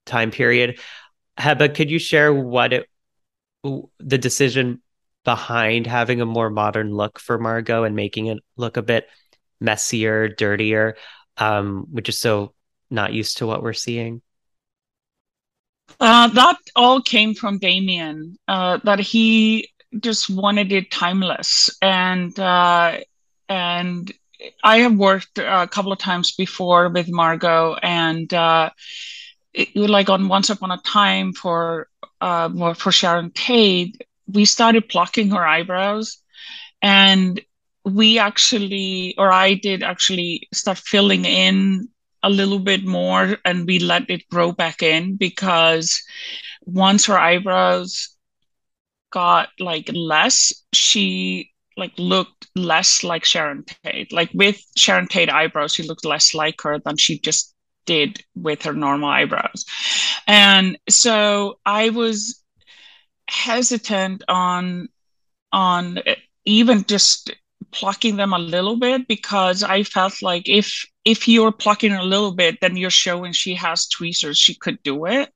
time 0.06 0.32
period. 0.32 0.80
Heba, 1.38 1.74
could 1.76 1.92
you 1.92 2.00
share 2.00 2.34
what 2.34 2.74
it 2.74 2.90
the 4.00 4.18
decision 4.18 4.82
behind 5.26 5.88
having 5.88 6.22
a 6.22 6.26
more 6.26 6.50
modern 6.50 6.96
look 6.96 7.20
for 7.20 7.38
Margot 7.38 7.84
and 7.84 7.96
making 7.96 8.28
it 8.28 8.40
look 8.56 8.78
a 8.78 8.82
bit 8.82 9.08
messier, 9.60 10.30
dirtier, 10.30 10.96
um, 11.38 11.88
which 11.92 12.08
is 12.08 12.18
so 12.18 12.54
not 12.90 13.12
used 13.12 13.38
to 13.38 13.48
what 13.48 13.62
we're 13.62 13.74
seeing? 13.74 14.22
Uh, 16.00 16.28
that 16.30 16.58
all 16.76 17.02
came 17.02 17.34
from 17.34 17.58
Damien, 17.60 18.38
uh, 18.48 18.80
that 18.84 19.00
he 19.00 19.70
just 20.00 20.30
wanted 20.30 20.72
it 20.72 20.92
timeless. 20.92 21.70
And, 21.82 22.38
uh, 22.40 23.00
and 23.50 24.12
I 24.64 24.80
have 24.80 24.96
worked 24.96 25.38
a 25.38 25.68
couple 25.68 25.92
of 25.92 26.00
times 26.00 26.36
before 26.36 26.90
with 26.90 27.10
Margot 27.10 27.76
and, 27.82 28.32
uh, 28.34 28.70
it, 29.54 29.76
like 29.76 30.10
on 30.10 30.28
Once 30.28 30.50
Upon 30.50 30.72
a 30.72 30.78
Time 30.78 31.34
for, 31.34 31.88
uh, 32.20 32.74
for 32.74 32.92
Sharon 32.92 33.32
Tate, 33.32 34.02
we 34.28 34.46
started 34.46 34.90
plucking 34.90 35.32
her 35.32 35.46
eyebrows 35.46 36.18
and 36.82 37.42
we 37.84 38.18
actually 38.18 39.14
or 39.18 39.32
i 39.32 39.54
did 39.54 39.84
actually 39.84 40.48
start 40.54 40.78
filling 40.78 41.26
in 41.26 41.88
a 42.24 42.30
little 42.30 42.60
bit 42.60 42.84
more 42.86 43.38
and 43.46 43.68
we 43.68 43.78
let 43.80 44.10
it 44.10 44.28
grow 44.30 44.52
back 44.52 44.82
in 44.82 45.16
because 45.16 46.02
once 46.66 47.06
her 47.06 47.18
eyebrows 47.18 48.16
got 49.12 49.50
like 49.60 49.90
less 49.94 50.52
she 50.74 51.52
like 51.78 51.94
looked 51.98 52.48
less 52.56 53.04
like 53.04 53.26
sharon 53.26 53.64
tate. 53.84 54.12
Like 54.12 54.30
with 54.34 54.62
sharon 54.76 55.08
tate 55.08 55.30
eyebrows 55.30 55.74
she 55.74 55.84
looked 55.84 56.06
less 56.06 56.34
like 56.34 56.62
her 56.62 56.80
than 56.80 56.98
she 56.98 57.20
just 57.20 57.54
did 57.86 58.24
with 58.36 58.64
her 58.64 58.74
normal 58.74 59.10
eyebrows. 59.10 59.66
And 60.28 60.78
so 60.90 61.60
i 61.66 61.90
was 61.90 62.42
hesitant 63.28 64.24
on 64.28 64.90
on 65.52 66.00
even 66.46 66.84
just 66.84 67.32
plucking 67.72 68.16
them 68.16 68.34
a 68.34 68.40
little 68.40 68.78
bit 68.78 69.08
because 69.08 69.64
I 69.64 69.84
felt 69.84 70.22
like 70.22 70.48
if 70.48 70.86
if 71.04 71.28
you're 71.28 71.52
plucking 71.52 71.94
a 71.94 72.04
little 72.04 72.34
bit, 72.34 72.60
then 72.62 72.78
you're 72.78 72.90
showing 72.90 73.32
she 73.32 73.56
has 73.56 73.88
tweezers, 73.88 74.38
she 74.38 74.56
could 74.56 74.82
do 74.84 75.06
it 75.06 75.32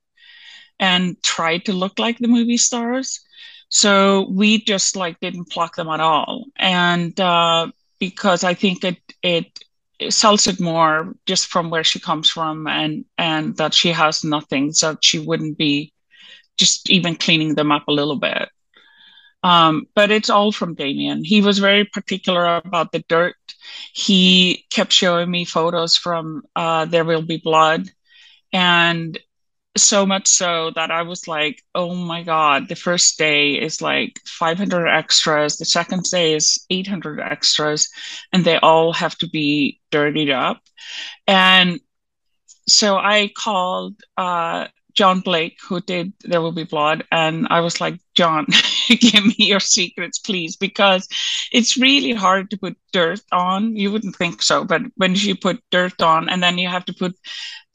and 0.78 1.22
try 1.22 1.58
to 1.58 1.72
look 1.72 1.98
like 1.98 2.18
the 2.18 2.28
movie 2.28 2.56
stars. 2.56 3.20
So 3.68 4.26
we 4.30 4.62
just 4.62 4.96
like 4.96 5.20
didn't 5.20 5.50
pluck 5.50 5.76
them 5.76 5.88
at 5.88 6.00
all. 6.00 6.46
And 6.56 7.18
uh, 7.20 7.68
because 7.98 8.42
I 8.42 8.54
think 8.54 8.84
it, 8.84 8.98
it 9.22 9.46
it 9.98 10.12
sells 10.12 10.46
it 10.46 10.60
more 10.60 11.14
just 11.26 11.46
from 11.46 11.70
where 11.70 11.84
she 11.84 12.00
comes 12.00 12.30
from 12.30 12.66
and 12.66 13.04
and 13.18 13.56
that 13.58 13.74
she 13.74 13.92
has 13.92 14.24
nothing 14.24 14.72
so 14.72 14.96
she 15.00 15.18
wouldn't 15.18 15.58
be 15.58 15.92
just 16.60 16.90
even 16.90 17.16
cleaning 17.16 17.54
them 17.54 17.72
up 17.72 17.88
a 17.88 17.92
little 17.92 18.16
bit. 18.16 18.48
Um, 19.42 19.86
but 19.94 20.10
it's 20.10 20.28
all 20.28 20.52
from 20.52 20.74
Damien. 20.74 21.24
He 21.24 21.40
was 21.40 21.58
very 21.58 21.86
particular 21.86 22.56
about 22.56 22.92
the 22.92 23.02
dirt. 23.08 23.36
He 23.94 24.66
kept 24.70 24.92
showing 24.92 25.30
me 25.30 25.46
photos 25.46 25.96
from 25.96 26.42
uh, 26.54 26.84
There 26.84 27.06
Will 27.06 27.22
Be 27.22 27.38
Blood. 27.38 27.88
And 28.52 29.18
so 29.76 30.04
much 30.04 30.26
so 30.26 30.72
that 30.74 30.90
I 30.90 31.02
was 31.02 31.26
like, 31.26 31.62
oh 31.74 31.94
my 31.94 32.22
God, 32.22 32.68
the 32.68 32.76
first 32.76 33.16
day 33.16 33.52
is 33.52 33.80
like 33.80 34.20
500 34.26 34.86
extras, 34.88 35.56
the 35.56 35.64
second 35.64 36.04
day 36.10 36.34
is 36.34 36.66
800 36.68 37.20
extras, 37.20 37.88
and 38.32 38.44
they 38.44 38.58
all 38.58 38.92
have 38.92 39.16
to 39.18 39.28
be 39.28 39.80
dirtied 39.90 40.30
up. 40.30 40.60
And 41.26 41.80
so 42.68 42.96
I 42.96 43.30
called 43.34 43.94
uh, 44.16 44.66
John 44.94 45.20
Blake, 45.20 45.58
who 45.66 45.80
did 45.80 46.12
There 46.24 46.40
Will 46.40 46.52
Be 46.52 46.64
Blood. 46.64 47.04
And 47.10 47.46
I 47.50 47.60
was 47.60 47.80
like, 47.80 48.00
John, 48.14 48.46
give 48.88 49.24
me 49.24 49.34
your 49.38 49.60
secrets, 49.60 50.18
please, 50.18 50.56
because 50.56 51.08
it's 51.52 51.76
really 51.76 52.12
hard 52.12 52.50
to 52.50 52.58
put 52.58 52.76
dirt 52.92 53.20
on. 53.32 53.76
You 53.76 53.92
wouldn't 53.92 54.16
think 54.16 54.42
so, 54.42 54.64
but 54.64 54.82
when 54.96 55.14
you 55.14 55.36
put 55.36 55.62
dirt 55.70 56.00
on 56.02 56.28
and 56.28 56.42
then 56.42 56.58
you 56.58 56.68
have 56.68 56.84
to 56.86 56.94
put 56.94 57.16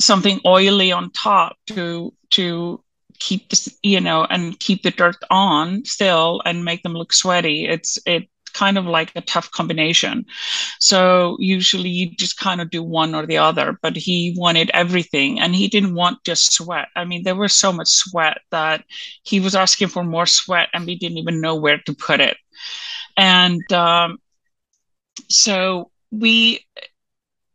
something 0.01 0.39
oily 0.45 0.91
on 0.91 1.11
top 1.11 1.57
to, 1.67 2.13
to, 2.31 2.81
keep 3.19 3.49
this 3.49 3.69
you 3.81 4.01
know 4.01 4.25
and 4.25 4.59
keep 4.59 4.83
the 4.83 4.91
dirt 4.91 5.15
on 5.29 5.85
still 5.85 6.41
and 6.43 6.65
make 6.65 6.83
them 6.83 6.91
look 6.91 7.13
sweaty 7.13 7.65
it's 7.65 7.97
it 8.05 8.27
kind 8.55 8.77
of 8.77 8.85
like 8.85 9.11
a 9.15 9.21
tough 9.21 9.51
combination. 9.51 10.25
So 10.79 11.37
usually 11.39 11.89
you 11.89 12.09
just 12.15 12.37
kind 12.39 12.61
of 12.61 12.69
do 12.69 12.81
one 12.81 13.13
or 13.13 13.25
the 13.25 13.37
other, 13.37 13.77
but 13.81 13.95
he 13.95 14.33
wanted 14.37 14.71
everything 14.73 15.39
and 15.39 15.53
he 15.53 15.67
didn't 15.67 15.95
want 15.95 16.23
just 16.23 16.53
sweat. 16.53 16.87
I 16.95 17.05
mean, 17.05 17.23
there 17.23 17.35
was 17.35 17.53
so 17.53 17.71
much 17.71 17.89
sweat 17.89 18.39
that 18.51 18.83
he 19.23 19.39
was 19.39 19.55
asking 19.55 19.89
for 19.89 20.03
more 20.03 20.25
sweat 20.25 20.69
and 20.73 20.85
we 20.85 20.95
didn't 20.95 21.17
even 21.17 21.41
know 21.41 21.55
where 21.55 21.79
to 21.85 21.93
put 21.93 22.21
it. 22.21 22.37
And 23.17 23.61
um, 23.73 24.17
so 25.29 25.91
we 26.11 26.65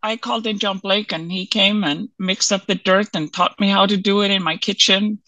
I 0.02 0.16
called 0.16 0.46
in 0.46 0.58
John 0.58 0.78
Blake 0.78 1.12
and 1.12 1.30
he 1.30 1.46
came 1.46 1.84
and 1.84 2.08
mixed 2.18 2.52
up 2.52 2.66
the 2.66 2.74
dirt 2.74 3.08
and 3.14 3.32
taught 3.32 3.60
me 3.60 3.68
how 3.68 3.86
to 3.86 3.96
do 3.96 4.22
it 4.22 4.30
in 4.30 4.42
my 4.42 4.56
kitchen. 4.56 5.18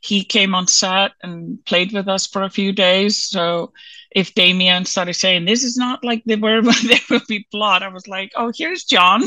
He 0.00 0.24
came 0.24 0.54
on 0.54 0.66
set 0.66 1.12
and 1.22 1.64
played 1.64 1.92
with 1.92 2.08
us 2.08 2.26
for 2.26 2.42
a 2.42 2.50
few 2.50 2.72
days. 2.72 3.22
So 3.22 3.72
if 4.10 4.34
Damien 4.34 4.84
started 4.84 5.14
saying 5.14 5.44
this 5.44 5.64
is 5.64 5.76
not 5.76 6.04
like 6.04 6.22
the 6.24 6.36
where 6.36 6.62
there 6.84 7.00
will 7.10 7.20
be 7.28 7.46
blood, 7.50 7.82
I 7.82 7.88
was 7.88 8.08
like, 8.08 8.32
oh, 8.36 8.52
here's 8.56 8.84
John. 8.84 9.22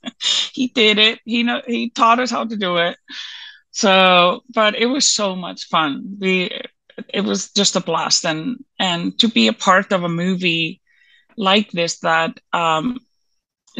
he 0.52 0.68
did 0.68 0.98
it. 0.98 1.20
He 1.24 1.42
know 1.42 1.62
he 1.66 1.90
taught 1.90 2.20
us 2.20 2.30
how 2.30 2.44
to 2.44 2.56
do 2.56 2.76
it. 2.78 2.96
So, 3.70 4.42
but 4.54 4.74
it 4.74 4.86
was 4.86 5.08
so 5.08 5.34
much 5.34 5.66
fun. 5.68 6.16
We 6.20 6.50
it 7.12 7.22
was 7.22 7.50
just 7.52 7.76
a 7.76 7.80
blast 7.80 8.24
and 8.24 8.64
and 8.78 9.18
to 9.18 9.28
be 9.28 9.48
a 9.48 9.52
part 9.52 9.92
of 9.92 10.04
a 10.04 10.08
movie 10.08 10.80
like 11.36 11.70
this 11.70 12.00
that 12.00 12.38
um 12.52 12.98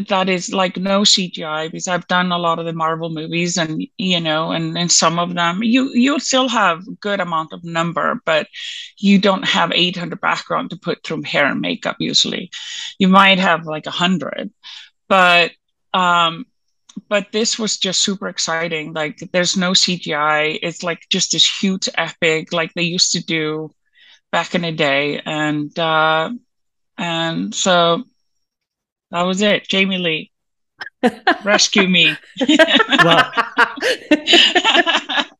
that 0.09 0.29
is 0.29 0.53
like 0.53 0.77
no 0.77 1.05
CGI 1.05 1.69
because 1.69 1.89
I've 1.89 2.07
done 2.09 2.33
a 2.33 2.39
lot 2.39 2.59
of 2.59 2.65
the 2.67 2.73
Marvel 2.73 3.11
movies 3.11 3.59
and 3.59 3.83
you 3.99 4.21
know 4.21 4.51
and 4.53 4.77
in 4.77 4.89
some 4.89 5.19
of 5.19 5.35
them. 5.35 5.63
You 5.63 5.91
you 5.95 6.19
still 6.19 6.49
have 6.49 6.83
good 7.01 7.21
amount 7.21 7.53
of 7.53 7.65
number 7.65 8.21
but 8.25 8.47
you 8.99 9.19
don't 9.19 9.47
have 9.47 9.73
800 9.73 10.21
background 10.21 10.71
to 10.71 10.77
put 10.77 11.05
through 11.05 11.23
hair 11.23 11.47
and 11.47 11.61
makeup 11.61 11.97
usually. 11.99 12.51
You 12.99 13.09
might 13.09 13.39
have 13.39 13.67
like 13.67 13.87
a 13.87 13.91
hundred 13.91 14.51
but 15.09 15.53
um 15.95 16.47
but 17.09 17.33
this 17.33 17.59
was 17.59 17.79
just 17.79 18.01
super 18.01 18.29
exciting. 18.29 18.93
Like 18.93 19.19
there's 19.33 19.57
no 19.57 19.73
CGI 19.73 20.59
it's 20.63 20.83
like 20.83 21.07
just 21.11 21.33
this 21.33 21.49
huge 21.61 21.89
epic 21.97 22.53
like 22.53 22.73
they 22.75 22.83
used 22.83 23.13
to 23.13 23.25
do 23.25 23.71
back 24.31 24.55
in 24.55 24.63
the 24.63 24.73
day. 24.73 25.21
And 25.25 25.77
uh 25.79 26.31
and 26.99 27.55
so 27.55 28.05
that 29.13 29.23
was 29.23 29.43
it. 29.43 29.67
Jaime 29.71 29.99
Leigh, 29.99 30.31
rescue 31.45 31.87
me. 31.87 32.17
well, 33.05 33.31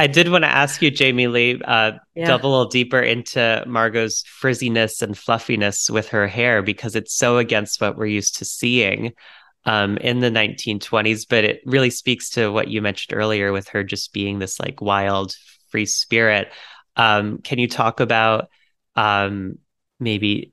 I 0.00 0.06
did 0.06 0.28
want 0.28 0.44
to 0.44 0.48
ask 0.48 0.80
you, 0.80 0.92
Jaime 0.96 1.26
Leigh, 1.26 1.60
uh, 1.60 1.92
yeah. 2.14 2.26
delve 2.26 2.44
a 2.44 2.48
little 2.48 2.68
deeper 2.68 3.00
into 3.00 3.64
Margot's 3.66 4.22
frizziness 4.40 5.02
and 5.02 5.18
fluffiness 5.18 5.90
with 5.90 6.08
her 6.10 6.28
hair 6.28 6.62
because 6.62 6.94
it's 6.94 7.14
so 7.14 7.38
against 7.38 7.80
what 7.80 7.96
we're 7.96 8.06
used 8.06 8.38
to 8.38 8.44
seeing 8.44 9.12
um, 9.64 9.96
in 9.96 10.20
the 10.20 10.30
1920s. 10.30 11.26
But 11.28 11.42
it 11.42 11.60
really 11.66 11.90
speaks 11.90 12.30
to 12.30 12.52
what 12.52 12.68
you 12.68 12.80
mentioned 12.80 13.18
earlier 13.18 13.50
with 13.50 13.68
her 13.70 13.82
just 13.82 14.12
being 14.12 14.38
this 14.38 14.60
like 14.60 14.80
wild, 14.80 15.34
free 15.70 15.86
spirit. 15.86 16.52
Um, 16.94 17.38
can 17.38 17.58
you 17.58 17.66
talk 17.66 17.98
about 17.98 18.48
um, 18.94 19.58
maybe 19.98 20.52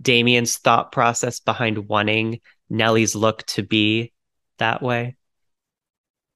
Damien's 0.00 0.56
thought 0.56 0.92
process 0.92 1.40
behind 1.40 1.88
wanting 1.88 2.40
Nellie's 2.70 3.14
look 3.14 3.44
to 3.46 3.62
be 3.62 4.12
that 4.58 4.82
way? 4.82 5.16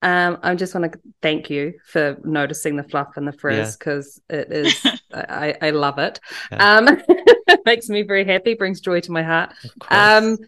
Um, 0.03 0.39
I 0.43 0.57
just 0.57 0.75
want 0.75 0.93
to 0.93 0.99
thank 1.23 1.49
you 1.49 1.75
for 1.87 2.19
noticing 2.25 2.77
the 2.77 2.83
fluff 2.83 3.17
and 3.17 3.27
the 3.27 3.33
frizz 3.33 3.77
because 3.77 4.21
yeah. 4.29 4.37
it 4.37 4.53
is, 4.53 4.87
I, 5.15 5.55
I 5.63 5.71
love 5.71 5.99
it. 5.99 6.19
Yeah. 6.51 6.77
Um, 6.77 6.89
it 6.89 7.61
makes 7.65 7.89
me 7.89 8.03
very 8.03 8.25
happy, 8.25 8.55
brings 8.55 8.81
joy 8.81 9.01
to 9.01 9.13
my 9.13 9.23
heart. 9.23 9.55
Um, 9.91 10.39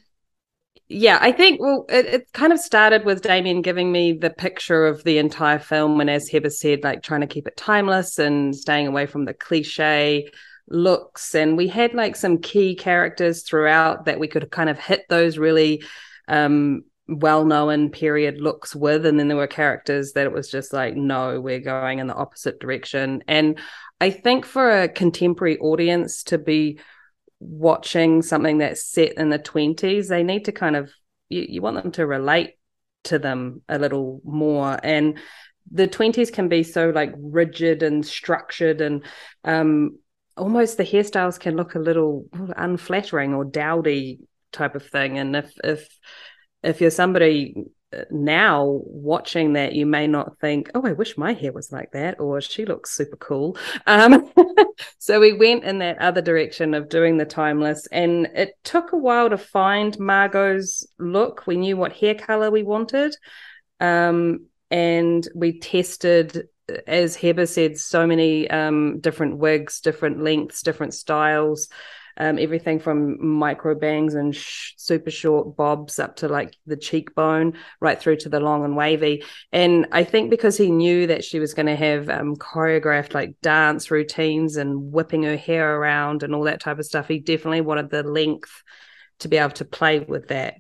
yeah, 0.89 1.19
I 1.21 1.31
think, 1.31 1.61
well, 1.61 1.87
it, 1.89 2.07
it 2.07 2.33
kind 2.33 2.53
of 2.53 2.59
started 2.59 3.05
with 3.05 3.23
Damien 3.23 3.63
giving 3.63 3.93
me 3.93 4.13
the 4.13 4.31
picture 4.31 4.87
of 4.87 5.05
the 5.05 5.19
entire 5.19 5.61
film. 5.61 6.01
And 6.01 6.11
as 6.11 6.29
Heba 6.29 6.51
said, 6.51 6.83
like 6.83 7.03
trying 7.03 7.21
to 7.21 7.27
keep 7.29 7.47
it 7.47 7.57
timeless 7.57 8.19
and 8.19 8.55
staying 8.55 8.89
away 8.89 9.07
from 9.07 9.25
the 9.25 9.35
cliche 9.35 10.31
looks 10.69 11.35
and 11.35 11.57
we 11.57 11.69
had 11.69 11.95
like 11.95 12.17
some 12.17 12.39
key 12.39 12.75
characters 12.75 13.43
throughout 13.43 14.07
that 14.07 14.19
we 14.19 14.29
could 14.29 14.51
kind 14.51 14.71
of 14.71 14.79
hit 14.79 15.03
those 15.09 15.37
really 15.37 15.83
um 16.29 16.83
well-known 17.07 17.91
period 17.91 18.41
looks 18.41 18.75
with 18.75 19.05
and 19.05 19.21
then 19.21 19.29
there 19.29 19.37
were 19.37 19.47
characters 19.47 20.13
that 20.15 20.25
it 20.25 20.33
was 20.33 20.51
just 20.51 20.73
like 20.73 20.97
no 20.97 21.39
we're 21.39 21.61
going 21.61 21.99
in 21.99 22.07
the 22.07 22.15
opposite 22.15 22.59
direction. 22.61 23.23
And 23.29 23.59
i 24.01 24.11
think 24.11 24.47
for 24.47 24.83
a 24.83 24.89
contemporary 24.89 25.59
audience 25.59 26.23
to 26.25 26.39
be 26.39 26.81
watching 27.41 28.23
something 28.23 28.59
that's 28.59 28.83
set 28.83 29.19
in 29.19 29.29
the 29.29 29.39
20s 29.39 30.09
they 30.09 30.23
need 30.23 30.47
to 30.47 30.53
kind 30.53 30.77
of 30.77 30.91
you, 31.29 31.47
you 31.49 31.63
want 31.63 31.83
them 31.83 31.93
to 31.93 32.07
relate 32.07 32.55
to 33.05 33.19
them 33.19 33.63
a 33.69 33.79
little 33.79 34.21
more. 34.25 34.79
And 34.83 35.19
the 35.71 35.89
20s 35.89 36.33
can 36.33 36.49
be 36.49 36.63
so 36.63 36.91
like 36.91 37.13
rigid 37.17 37.83
and 37.83 38.05
structured 38.05 38.81
and 38.81 39.05
um 39.45 39.99
almost 40.37 40.77
the 40.77 40.85
hairstyles 40.85 41.39
can 41.39 41.57
look 41.57 41.75
a 41.75 41.81
little 41.81 42.27
unflattering 42.57 43.35
or 43.35 43.45
dowdy 43.45 44.21
type 44.53 44.75
of 44.75 44.87
thing. 44.87 45.19
And 45.19 45.37
if 45.37 45.53
if 45.63 45.89
if 46.63 46.81
you're 46.81 46.91
somebody 46.91 47.55
uh, 47.95 48.05
now 48.11 48.81
watching 48.85 49.53
that 49.53 49.75
you 49.75 49.85
may 49.85 50.07
not 50.07 50.39
think 50.41 50.71
oh 50.75 50.85
i 50.85 50.93
wish 50.93 51.19
my 51.19 51.35
hair 51.35 51.53
was 51.53 51.71
like 51.71 51.93
that 51.93 52.19
or 52.19 52.41
she 52.41 52.65
looks 52.65 52.91
super 52.91 53.17
cool. 53.17 53.57
Um, 53.87 54.33
so 54.99 55.21
we 55.21 55.33
went 55.33 55.65
in 55.65 55.79
that 55.79 55.99
other 55.99 56.23
direction 56.23 56.75
of 56.75 56.89
doing 56.89 57.19
the 57.19 57.25
timeless 57.25 57.87
and 57.93 58.27
it 58.35 58.55
took 58.65 58.93
a 58.93 58.97
while 58.97 59.31
to 59.31 59.39
find 59.39 59.99
margot's 59.99 60.87
look. 60.99 61.47
We 61.47 61.57
knew 61.57 61.77
what 61.77 61.93
hair 61.93 62.15
color 62.15 62.51
we 62.51 62.63
wanted 62.63 63.15
um, 63.81 64.47
and 64.71 65.27
we 65.35 65.61
tested 65.61 66.49
as 66.87 67.17
Heba 67.17 67.49
said, 67.49 67.79
so 67.79 68.07
many 68.07 68.49
um, 68.51 69.01
different 69.01 69.39
wigs, 69.39 69.81
different 69.81 70.23
lengths, 70.23 70.63
different 70.63 70.95
styles, 70.95 71.69
um, 72.17 72.39
everything 72.39 72.79
from 72.79 73.27
micro 73.27 73.75
bangs 73.75 74.15
and 74.15 74.35
sh- 74.35 74.73
super 74.77 75.11
short 75.11 75.57
bobs 75.57 75.99
up 75.99 76.17
to 76.17 76.29
like 76.29 76.57
the 76.65 76.77
cheekbone, 76.77 77.55
right 77.81 78.01
through 78.01 78.17
to 78.19 78.29
the 78.29 78.41
long 78.41 78.65
and 78.65 78.77
wavy. 78.77 79.25
And 79.53 79.87
I 79.93 80.05
think 80.05 80.31
because 80.31 80.57
he 80.57 80.71
knew 80.71 81.09
that 81.09 81.25
she 81.25 81.41
was 81.41 81.55
going 81.55 81.67
to 81.67 81.77
have 81.77 82.09
um, 82.09 82.37
choreographed 82.37 83.15
like 83.15 83.37
dance 83.43 83.91
routines 83.91 84.57
and 84.57 84.93
whipping 84.93 85.25
her 85.25 85.37
hair 85.37 85.77
around 85.77 86.23
and 86.23 86.35
all 86.35 86.45
that 86.45 86.61
type 86.61 86.79
of 86.79 86.87
stuff, 86.87 87.09
he 87.09 87.19
definitely 87.19 87.63
wanted 87.63 87.91
the 87.91 88.05
length 88.05 88.63
to 89.19 89.29
be 89.29 89.37
able 89.37 89.51
to 89.51 89.65
play 89.65 90.01
with 90.01 90.29
that 90.29 90.55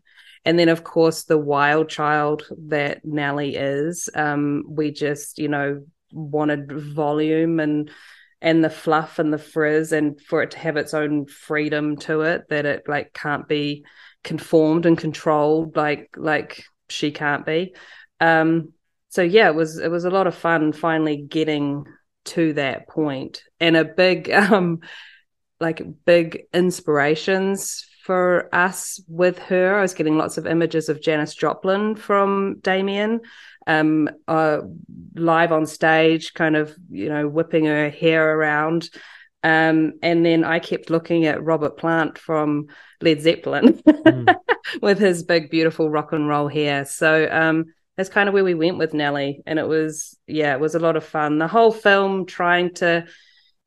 and 0.44 0.58
then 0.58 0.68
of 0.68 0.84
course 0.84 1.24
the 1.24 1.38
wild 1.38 1.88
child 1.88 2.46
that 2.68 3.04
Nellie 3.04 3.56
is. 3.56 4.08
Um, 4.14 4.64
we 4.68 4.90
just 4.90 5.38
you 5.38 5.48
know 5.48 5.82
wanted 6.14 6.72
volume 6.72 7.60
and 7.60 7.90
and 8.40 8.62
the 8.62 8.70
fluff 8.70 9.18
and 9.18 9.32
the 9.32 9.38
frizz 9.38 9.92
and 9.92 10.20
for 10.20 10.42
it 10.42 10.50
to 10.52 10.58
have 10.58 10.76
its 10.76 10.92
own 10.92 11.26
freedom 11.26 11.96
to 11.96 12.20
it 12.22 12.44
that 12.50 12.66
it 12.66 12.82
like 12.86 13.12
can't 13.14 13.48
be 13.48 13.84
conformed 14.22 14.86
and 14.86 14.98
controlled 14.98 15.76
like 15.76 16.14
like 16.16 16.64
she 16.88 17.10
can't 17.10 17.46
be. 17.46 17.74
Um 18.20 18.72
so 19.08 19.22
yeah 19.22 19.48
it 19.48 19.54
was 19.54 19.78
it 19.78 19.90
was 19.90 20.04
a 20.04 20.10
lot 20.10 20.26
of 20.26 20.34
fun 20.34 20.72
finally 20.72 21.16
getting 21.16 21.84
to 22.26 22.52
that 22.54 22.88
point. 22.88 23.42
And 23.60 23.76
a 23.76 23.84
big 23.84 24.30
um 24.30 24.80
like 25.60 25.82
big 26.04 26.44
inspirations 26.52 27.86
for 28.04 28.50
us 28.52 29.00
with 29.08 29.38
her. 29.38 29.78
I 29.78 29.80
was 29.80 29.94
getting 29.94 30.18
lots 30.18 30.36
of 30.36 30.46
images 30.46 30.90
of 30.90 31.00
Janis 31.00 31.34
Joplin 31.34 31.94
from 31.96 32.58
Damien, 32.60 33.22
um, 33.66 34.10
uh, 34.28 34.58
live 35.14 35.52
on 35.52 35.64
stage, 35.64 36.34
kind 36.34 36.54
of, 36.54 36.76
you 36.90 37.08
know, 37.08 37.26
whipping 37.26 37.64
her 37.64 37.88
hair 37.88 38.38
around. 38.38 38.90
Um, 39.42 39.94
and 40.02 40.24
then 40.24 40.44
I 40.44 40.58
kept 40.58 40.90
looking 40.90 41.24
at 41.24 41.42
Robert 41.42 41.78
Plant 41.78 42.18
from 42.18 42.66
Led 43.00 43.22
Zeppelin 43.22 43.80
mm. 43.86 44.36
with 44.82 44.98
his 44.98 45.22
big, 45.22 45.48
beautiful 45.48 45.88
rock 45.88 46.12
and 46.12 46.28
roll 46.28 46.48
hair. 46.48 46.84
So 46.84 47.26
um, 47.30 47.72
that's 47.96 48.10
kind 48.10 48.28
of 48.28 48.34
where 48.34 48.44
we 48.44 48.52
went 48.52 48.76
with 48.76 48.92
Nellie. 48.92 49.42
And 49.46 49.58
it 49.58 49.66
was, 49.66 50.14
yeah, 50.26 50.52
it 50.52 50.60
was 50.60 50.74
a 50.74 50.78
lot 50.78 50.96
of 50.96 51.06
fun. 51.06 51.38
The 51.38 51.48
whole 51.48 51.72
film 51.72 52.26
trying 52.26 52.74
to 52.74 53.06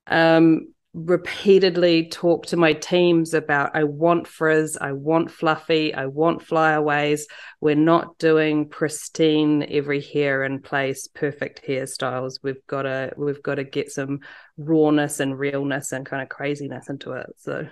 um, 0.05 0.73
repeatedly 1.05 2.07
talk 2.09 2.47
to 2.47 2.57
my 2.57 2.73
teams 2.73 3.33
about 3.35 3.75
I 3.75 3.83
want 3.83 4.25
frizz, 4.25 4.77
I 4.81 4.93
want 4.93 5.29
fluffy, 5.29 5.93
I 5.93 6.07
want 6.07 6.41
flyaways. 6.41 7.27
We're 7.61 7.75
not 7.75 8.17
doing 8.17 8.67
pristine 8.67 9.65
every 9.69 10.01
hair 10.01 10.43
in 10.43 10.61
place, 10.61 11.07
perfect 11.07 11.65
hairstyles. 11.67 12.39
We've 12.41 12.65
got 12.65 12.83
to 12.83 13.13
we've 13.15 13.43
got 13.43 13.55
to 13.55 13.63
get 13.63 13.91
some 13.91 14.21
rawness 14.57 15.19
and 15.19 15.37
realness 15.37 15.91
and 15.91 16.05
kind 16.05 16.23
of 16.23 16.29
craziness 16.29 16.89
into 16.89 17.11
it. 17.11 17.27
So 17.37 17.67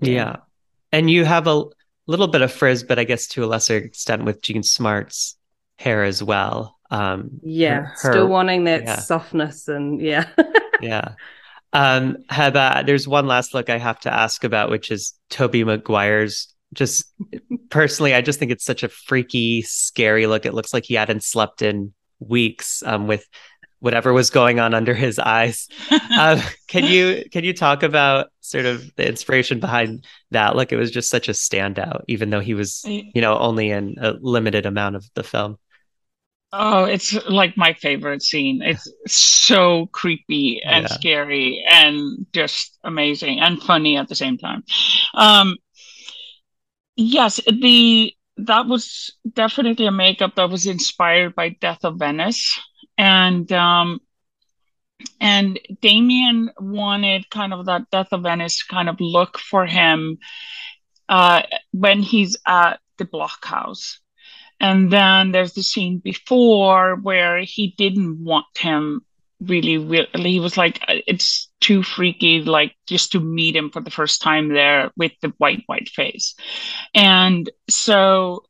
yeah. 0.00 0.12
yeah. 0.12 0.36
And 0.92 1.10
you 1.10 1.24
have 1.24 1.48
a 1.48 1.64
little 2.06 2.28
bit 2.28 2.42
of 2.42 2.52
frizz, 2.52 2.84
but 2.84 3.00
I 3.00 3.04
guess 3.04 3.26
to 3.28 3.44
a 3.44 3.46
lesser 3.46 3.76
extent 3.76 4.24
with 4.24 4.42
Jean 4.42 4.62
Smart's 4.62 5.36
hair 5.76 6.04
as 6.04 6.22
well. 6.22 6.78
Um 6.90 7.40
yeah, 7.42 7.86
her, 8.02 8.12
still 8.12 8.28
wanting 8.28 8.64
that 8.64 8.84
yeah. 8.84 9.00
softness 9.00 9.66
and 9.66 10.00
yeah. 10.00 10.28
yeah. 10.80 11.14
Um, 11.74 12.18
Heba, 12.30 12.86
there's 12.86 13.06
one 13.06 13.26
last 13.26 13.52
look 13.52 13.68
I 13.68 13.78
have 13.78 13.98
to 14.00 14.14
ask 14.14 14.44
about, 14.44 14.70
which 14.70 14.90
is 14.90 15.12
Tobey 15.28 15.64
Maguire's. 15.64 16.54
Just 16.72 17.12
personally, 17.68 18.14
I 18.14 18.20
just 18.20 18.38
think 18.38 18.50
it's 18.50 18.64
such 18.64 18.82
a 18.82 18.88
freaky, 18.88 19.62
scary 19.62 20.26
look. 20.26 20.46
It 20.46 20.54
looks 20.54 20.72
like 20.72 20.84
he 20.84 20.94
hadn't 20.94 21.24
slept 21.24 21.62
in 21.62 21.92
weeks 22.20 22.82
um, 22.86 23.06
with 23.06 23.28
whatever 23.80 24.12
was 24.12 24.30
going 24.30 24.60
on 24.60 24.72
under 24.72 24.94
his 24.94 25.18
eyes. 25.18 25.68
Uh, 25.90 26.40
can 26.68 26.84
you 26.84 27.24
can 27.30 27.44
you 27.44 27.52
talk 27.52 27.82
about 27.82 28.28
sort 28.40 28.66
of 28.66 28.90
the 28.96 29.06
inspiration 29.06 29.60
behind 29.60 30.06
that? 30.30 30.56
Look, 30.56 30.72
it 30.72 30.76
was 30.76 30.90
just 30.90 31.10
such 31.10 31.28
a 31.28 31.32
standout, 31.32 32.02
even 32.08 32.30
though 32.30 32.40
he 32.40 32.54
was, 32.54 32.82
you 32.86 33.20
know, 33.20 33.36
only 33.38 33.70
in 33.70 33.96
a 34.00 34.14
limited 34.20 34.64
amount 34.64 34.96
of 34.96 35.04
the 35.14 35.22
film. 35.22 35.58
Oh, 36.56 36.84
it's 36.84 37.12
like 37.28 37.56
my 37.56 37.72
favorite 37.72 38.22
scene. 38.22 38.62
It's 38.62 38.88
so 39.06 39.86
creepy 39.86 40.62
and 40.64 40.84
yeah. 40.84 40.94
scary 40.94 41.64
and 41.68 42.26
just 42.32 42.78
amazing 42.84 43.40
and 43.40 43.60
funny 43.60 43.96
at 43.96 44.08
the 44.08 44.14
same 44.14 44.38
time. 44.38 44.62
Um, 45.14 45.56
yes, 46.94 47.40
the 47.46 48.14
that 48.36 48.66
was 48.66 49.12
definitely 49.32 49.86
a 49.86 49.92
makeup 49.92 50.36
that 50.36 50.48
was 50.48 50.66
inspired 50.66 51.34
by 51.34 51.48
Death 51.60 51.84
of 51.84 51.98
Venice, 51.98 52.60
and 52.96 53.50
um, 53.50 54.00
and 55.20 55.58
Damien 55.82 56.50
wanted 56.60 57.28
kind 57.30 57.52
of 57.52 57.66
that 57.66 57.90
Death 57.90 58.12
of 58.12 58.22
Venice 58.22 58.62
kind 58.62 58.88
of 58.88 59.00
look 59.00 59.38
for 59.38 59.66
him 59.66 60.18
uh, 61.08 61.42
when 61.72 62.00
he's 62.00 62.36
at 62.46 62.78
the 62.98 63.04
blockhouse 63.04 63.98
and 64.64 64.90
then 64.90 65.32
there's 65.32 65.52
the 65.52 65.62
scene 65.62 65.98
before 65.98 66.96
where 66.96 67.40
he 67.40 67.74
didn't 67.76 68.24
want 68.24 68.46
him 68.58 69.02
really, 69.42 69.76
really. 69.76 70.08
He 70.32 70.40
was 70.40 70.56
like, 70.56 70.80
uh, 70.88 71.04
it's 71.06 71.50
too 71.60 71.82
freaky, 71.82 72.40
like 72.40 72.74
just 72.86 73.12
to 73.12 73.20
meet 73.20 73.54
him 73.54 73.68
for 73.68 73.82
the 73.82 73.90
first 73.90 74.22
time 74.22 74.48
there 74.48 74.90
with 74.96 75.12
the 75.20 75.34
white, 75.36 75.64
white 75.66 75.90
face. 75.90 76.34
And 76.94 77.50
so 77.68 78.44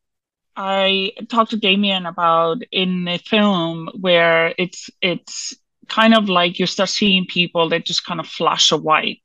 I 0.55 1.11
talked 1.29 1.51
to 1.51 1.57
Damien 1.57 2.07
about 2.07 2.59
in 2.71 3.07
the 3.07 3.19
film 3.19 3.89
where 4.01 4.55
it's, 4.57 4.89
it's, 5.03 5.53
kind 5.87 6.15
of 6.15 6.31
like 6.31 6.59
you 6.59 6.65
start 6.65 6.89
seeing 6.89 7.27
people 7.27 7.69
that 7.69 7.85
just 7.85 8.07
kind 8.07 8.19
of 8.19 8.27
flash 8.27 8.73
a 8.73 8.77
white 8.77 9.21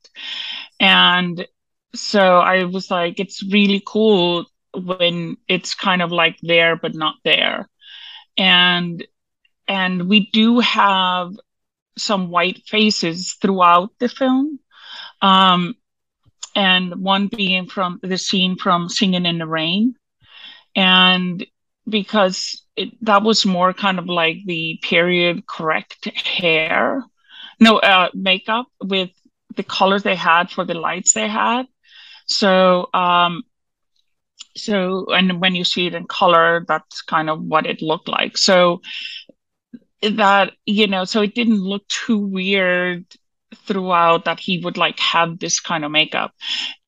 and 0.78 1.46
so 1.94 2.38
I 2.38 2.64
was 2.64 2.90
like, 2.90 3.18
it's 3.18 3.42
really 3.42 3.82
cool 3.84 4.44
when 4.74 5.36
it's 5.48 5.74
kind 5.74 6.02
of 6.02 6.12
like 6.12 6.38
there 6.42 6.76
but 6.76 6.94
not 6.94 7.16
there. 7.24 7.68
And 8.36 9.06
and 9.68 10.08
we 10.08 10.30
do 10.30 10.60
have 10.60 11.32
some 11.96 12.30
white 12.30 12.62
faces 12.66 13.36
throughout 13.40 13.90
the 13.98 14.08
film. 14.08 14.58
Um, 15.22 15.74
and 16.56 16.96
one 16.96 17.28
being 17.28 17.66
from 17.66 18.00
the 18.02 18.18
scene 18.18 18.56
from 18.56 18.88
singing 18.88 19.26
in 19.26 19.38
the 19.38 19.46
rain. 19.46 19.94
And 20.74 21.46
because 21.88 22.62
it, 22.74 22.92
that 23.04 23.22
was 23.22 23.46
more 23.46 23.72
kind 23.72 23.98
of 23.98 24.06
like 24.06 24.38
the 24.46 24.78
period 24.82 25.46
correct 25.46 26.06
hair 26.06 27.04
no 27.60 27.78
uh, 27.78 28.08
makeup 28.14 28.66
with 28.82 29.10
the 29.54 29.62
colors 29.62 30.02
they 30.02 30.16
had 30.16 30.50
for 30.50 30.64
the 30.64 30.74
lights 30.74 31.12
they 31.12 31.28
had. 31.28 31.66
So 32.26 32.88
um, 32.94 33.42
so 34.56 35.06
and 35.12 35.40
when 35.40 35.54
you 35.54 35.64
see 35.64 35.86
it 35.86 35.94
in 35.94 36.06
color 36.06 36.64
that's 36.66 37.02
kind 37.02 37.30
of 37.30 37.40
what 37.42 37.66
it 37.66 37.82
looked 37.82 38.08
like. 38.08 38.36
So 38.36 38.80
that 40.02 40.52
you 40.64 40.86
know 40.86 41.04
so 41.04 41.22
it 41.22 41.34
didn't 41.34 41.62
look 41.62 41.86
too 41.88 42.18
weird 42.18 43.04
throughout 43.66 44.24
that 44.24 44.40
he 44.40 44.60
would 44.64 44.76
like 44.76 44.98
have 45.00 45.38
this 45.38 45.60
kind 45.60 45.84
of 45.84 45.90
makeup. 45.90 46.32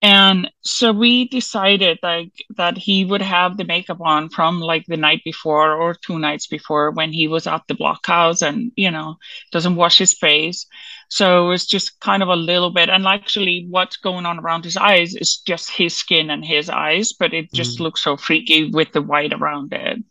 And 0.01 0.51
so 0.63 0.93
we 0.93 1.29
decided 1.29 1.99
like 2.03 2.33
that 2.57 2.79
he 2.79 3.05
would 3.05 3.23
have 3.23 3.57
the 3.57 3.65
makeup 3.65 4.01
on 4.01 4.29
from 4.29 4.61
like 4.61 4.87
the 4.87 4.97
night 4.97 5.23
before 5.25 5.75
or 5.75 5.95
two 5.95 6.19
nights 6.19 6.47
before 6.47 6.91
when 6.93 7.13
he 7.13 7.29
was 7.29 7.47
at 7.47 7.63
the 7.69 7.75
blockhouse 7.75 8.43
and 8.43 8.73
you 8.77 8.91
know 8.91 9.17
doesn't 9.51 9.77
wash 9.77 9.99
his 9.99 10.15
face 10.15 10.67
so 11.13 11.51
it's 11.51 11.67
just 11.67 12.01
kind 12.01 12.23
of 12.23 12.31
a 12.31 12.37
little 12.37 12.71
bit 12.71 12.89
and 12.89 13.07
actually 13.07 13.67
what's 13.69 13.99
going 13.99 14.25
on 14.25 14.39
around 14.39 14.65
his 14.65 14.79
eyes 14.79 15.15
is 15.15 15.37
just 15.47 15.71
his 15.71 15.95
skin 15.95 16.31
and 16.31 16.43
his 16.43 16.71
eyes 16.71 17.13
but 17.13 17.35
it 17.35 17.53
just 17.53 17.79
mm. 17.79 17.83
looks 17.83 18.03
so 18.03 18.17
freaky 18.17 18.71
with 18.71 18.91
the 18.93 19.03
white 19.03 19.35
around 19.35 19.75
it 19.75 20.03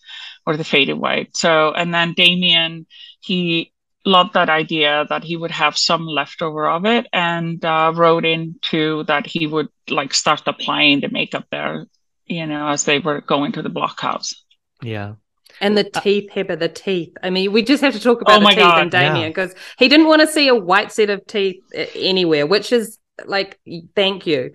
or 0.45 0.55
the 0.55 0.63
faded 0.63 0.93
white 0.93 1.35
so 1.35 1.73
and 1.73 1.91
then 1.91 2.13
damien 2.13 2.85
he 3.19 3.71
loved 4.05 4.33
that 4.33 4.49
idea 4.49 5.05
that 5.09 5.23
he 5.23 5.35
would 5.35 5.51
have 5.51 5.75
some 5.75 6.05
leftover 6.05 6.67
of 6.67 6.85
it 6.85 7.07
and 7.13 7.63
uh, 7.65 7.91
wrote 7.95 8.25
into 8.25 9.03
that 9.05 9.25
he 9.25 9.47
would 9.47 9.69
like 9.89 10.13
start 10.13 10.41
applying 10.47 11.01
the 11.01 11.09
makeup 11.09 11.45
there, 11.51 11.85
you 12.25 12.45
know, 12.45 12.67
as 12.67 12.83
they 12.85 12.99
were 12.99 13.21
going 13.21 13.51
to 13.51 13.61
the 13.61 13.69
blockhouse. 13.69 14.33
Yeah. 14.81 15.15
And 15.59 15.77
the 15.77 15.89
uh, 15.93 15.99
teeth, 15.99 16.29
Heba, 16.31 16.57
the 16.57 16.69
teeth. 16.69 17.13
I 17.21 17.29
mean, 17.29 17.51
we 17.51 17.63
just 17.63 17.83
have 17.83 17.93
to 17.93 17.99
talk 17.99 18.21
about 18.21 18.41
oh 18.41 18.43
the 18.43 18.49
teeth 18.49 18.57
God, 18.57 18.81
and 18.81 18.91
Damien 18.91 19.29
because 19.29 19.53
yeah. 19.53 19.59
he 19.77 19.87
didn't 19.87 20.07
want 20.07 20.21
to 20.21 20.27
see 20.27 20.47
a 20.47 20.55
white 20.55 20.91
set 20.91 21.09
of 21.09 21.25
teeth 21.27 21.61
uh, 21.77 21.85
anywhere, 21.95 22.45
which 22.45 22.71
is 22.71 22.97
like, 23.25 23.59
thank 23.95 24.25
you. 24.25 24.51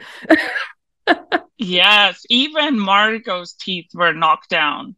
yes, 1.59 2.25
even 2.31 2.79
Margot's 2.79 3.53
teeth 3.53 3.91
were 3.95 4.13
knocked 4.13 4.49
down. 4.49 4.97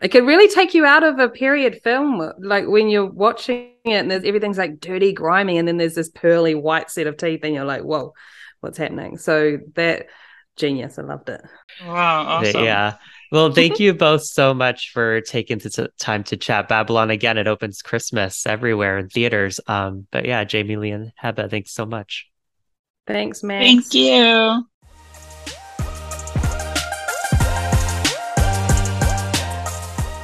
It 0.00 0.08
could 0.08 0.26
really 0.26 0.48
take 0.48 0.74
you 0.74 0.84
out 0.84 1.04
of 1.04 1.20
a 1.20 1.28
period 1.28 1.80
film, 1.84 2.32
like 2.40 2.66
when 2.66 2.88
you're 2.88 3.06
watching 3.06 3.70
it 3.84 3.90
and 3.92 4.10
there's 4.10 4.24
everything's 4.24 4.58
like 4.58 4.80
dirty, 4.80 5.12
grimy, 5.12 5.58
and 5.58 5.68
then 5.68 5.76
there's 5.76 5.94
this 5.94 6.08
pearly 6.08 6.56
white 6.56 6.90
set 6.90 7.06
of 7.06 7.16
teeth, 7.16 7.40
and 7.44 7.54
you're 7.54 7.64
like, 7.64 7.82
whoa, 7.82 8.12
what's 8.60 8.78
happening? 8.78 9.16
So 9.16 9.58
that 9.74 10.06
genius, 10.56 10.98
I 10.98 11.02
loved 11.02 11.28
it. 11.28 11.40
Wow, 11.84 12.22
awesome. 12.22 12.64
Yeah. 12.64 12.96
Well, 13.32 13.50
thank 13.54 13.80
you 13.80 13.94
both 13.94 14.22
so 14.22 14.54
much 14.54 14.90
for 14.92 15.22
taking 15.22 15.58
the 15.58 15.88
time 15.98 16.22
to 16.24 16.36
chat. 16.36 16.68
Babylon 16.68 17.10
again, 17.10 17.38
it 17.38 17.48
opens 17.48 17.82
Christmas 17.82 18.46
everywhere 18.46 18.98
in 18.98 19.08
theaters. 19.08 19.58
Um, 19.66 20.06
but 20.12 20.26
yeah, 20.26 20.44
Jaime 20.50 20.76
Leigh 20.76 20.90
and 20.90 21.12
Heba, 21.20 21.50
thanks 21.50 21.72
so 21.72 21.86
much. 21.86 22.28
Thanks, 23.06 23.42
Max. 23.42 23.64
Thank 23.64 23.94
you. 23.94 24.66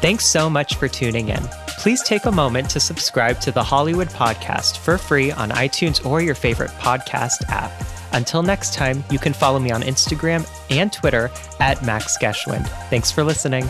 Thanks 0.01 0.27
so 0.27 0.49
much 0.49 0.77
for 0.77 0.87
tuning 0.87 1.29
in. 1.29 1.43
Please 1.79 2.03
take 2.03 2.27
a 2.27 2.33
moment 2.33 2.71
to 2.71 2.81
subscribe 2.81 3.41
to 3.41 3.51
the 3.51 3.63
Hollywood 3.63 4.09
Podcast 4.09 4.79
for 4.79 4.97
free 4.97 5.33
on 5.33 5.51
iTunes 5.51 6.05
or 6.07 6.21
your 6.21 6.37
favorite 6.37 6.71
podcast 6.73 7.49
app. 7.49 7.73
Until 8.13 8.43
next 8.43 8.75
time, 8.75 9.05
you 9.11 9.19
can 9.19 9.33
follow 9.33 9.59
me 9.59 9.71
on 9.71 9.83
Instagram 9.83 10.49
and 10.71 10.93
Twitter 10.93 11.31
at 11.61 11.85
Max 11.85 12.17
Geschwind. 12.19 12.67
Thanks 12.91 13.11
for 13.11 13.23
listening. 13.23 13.69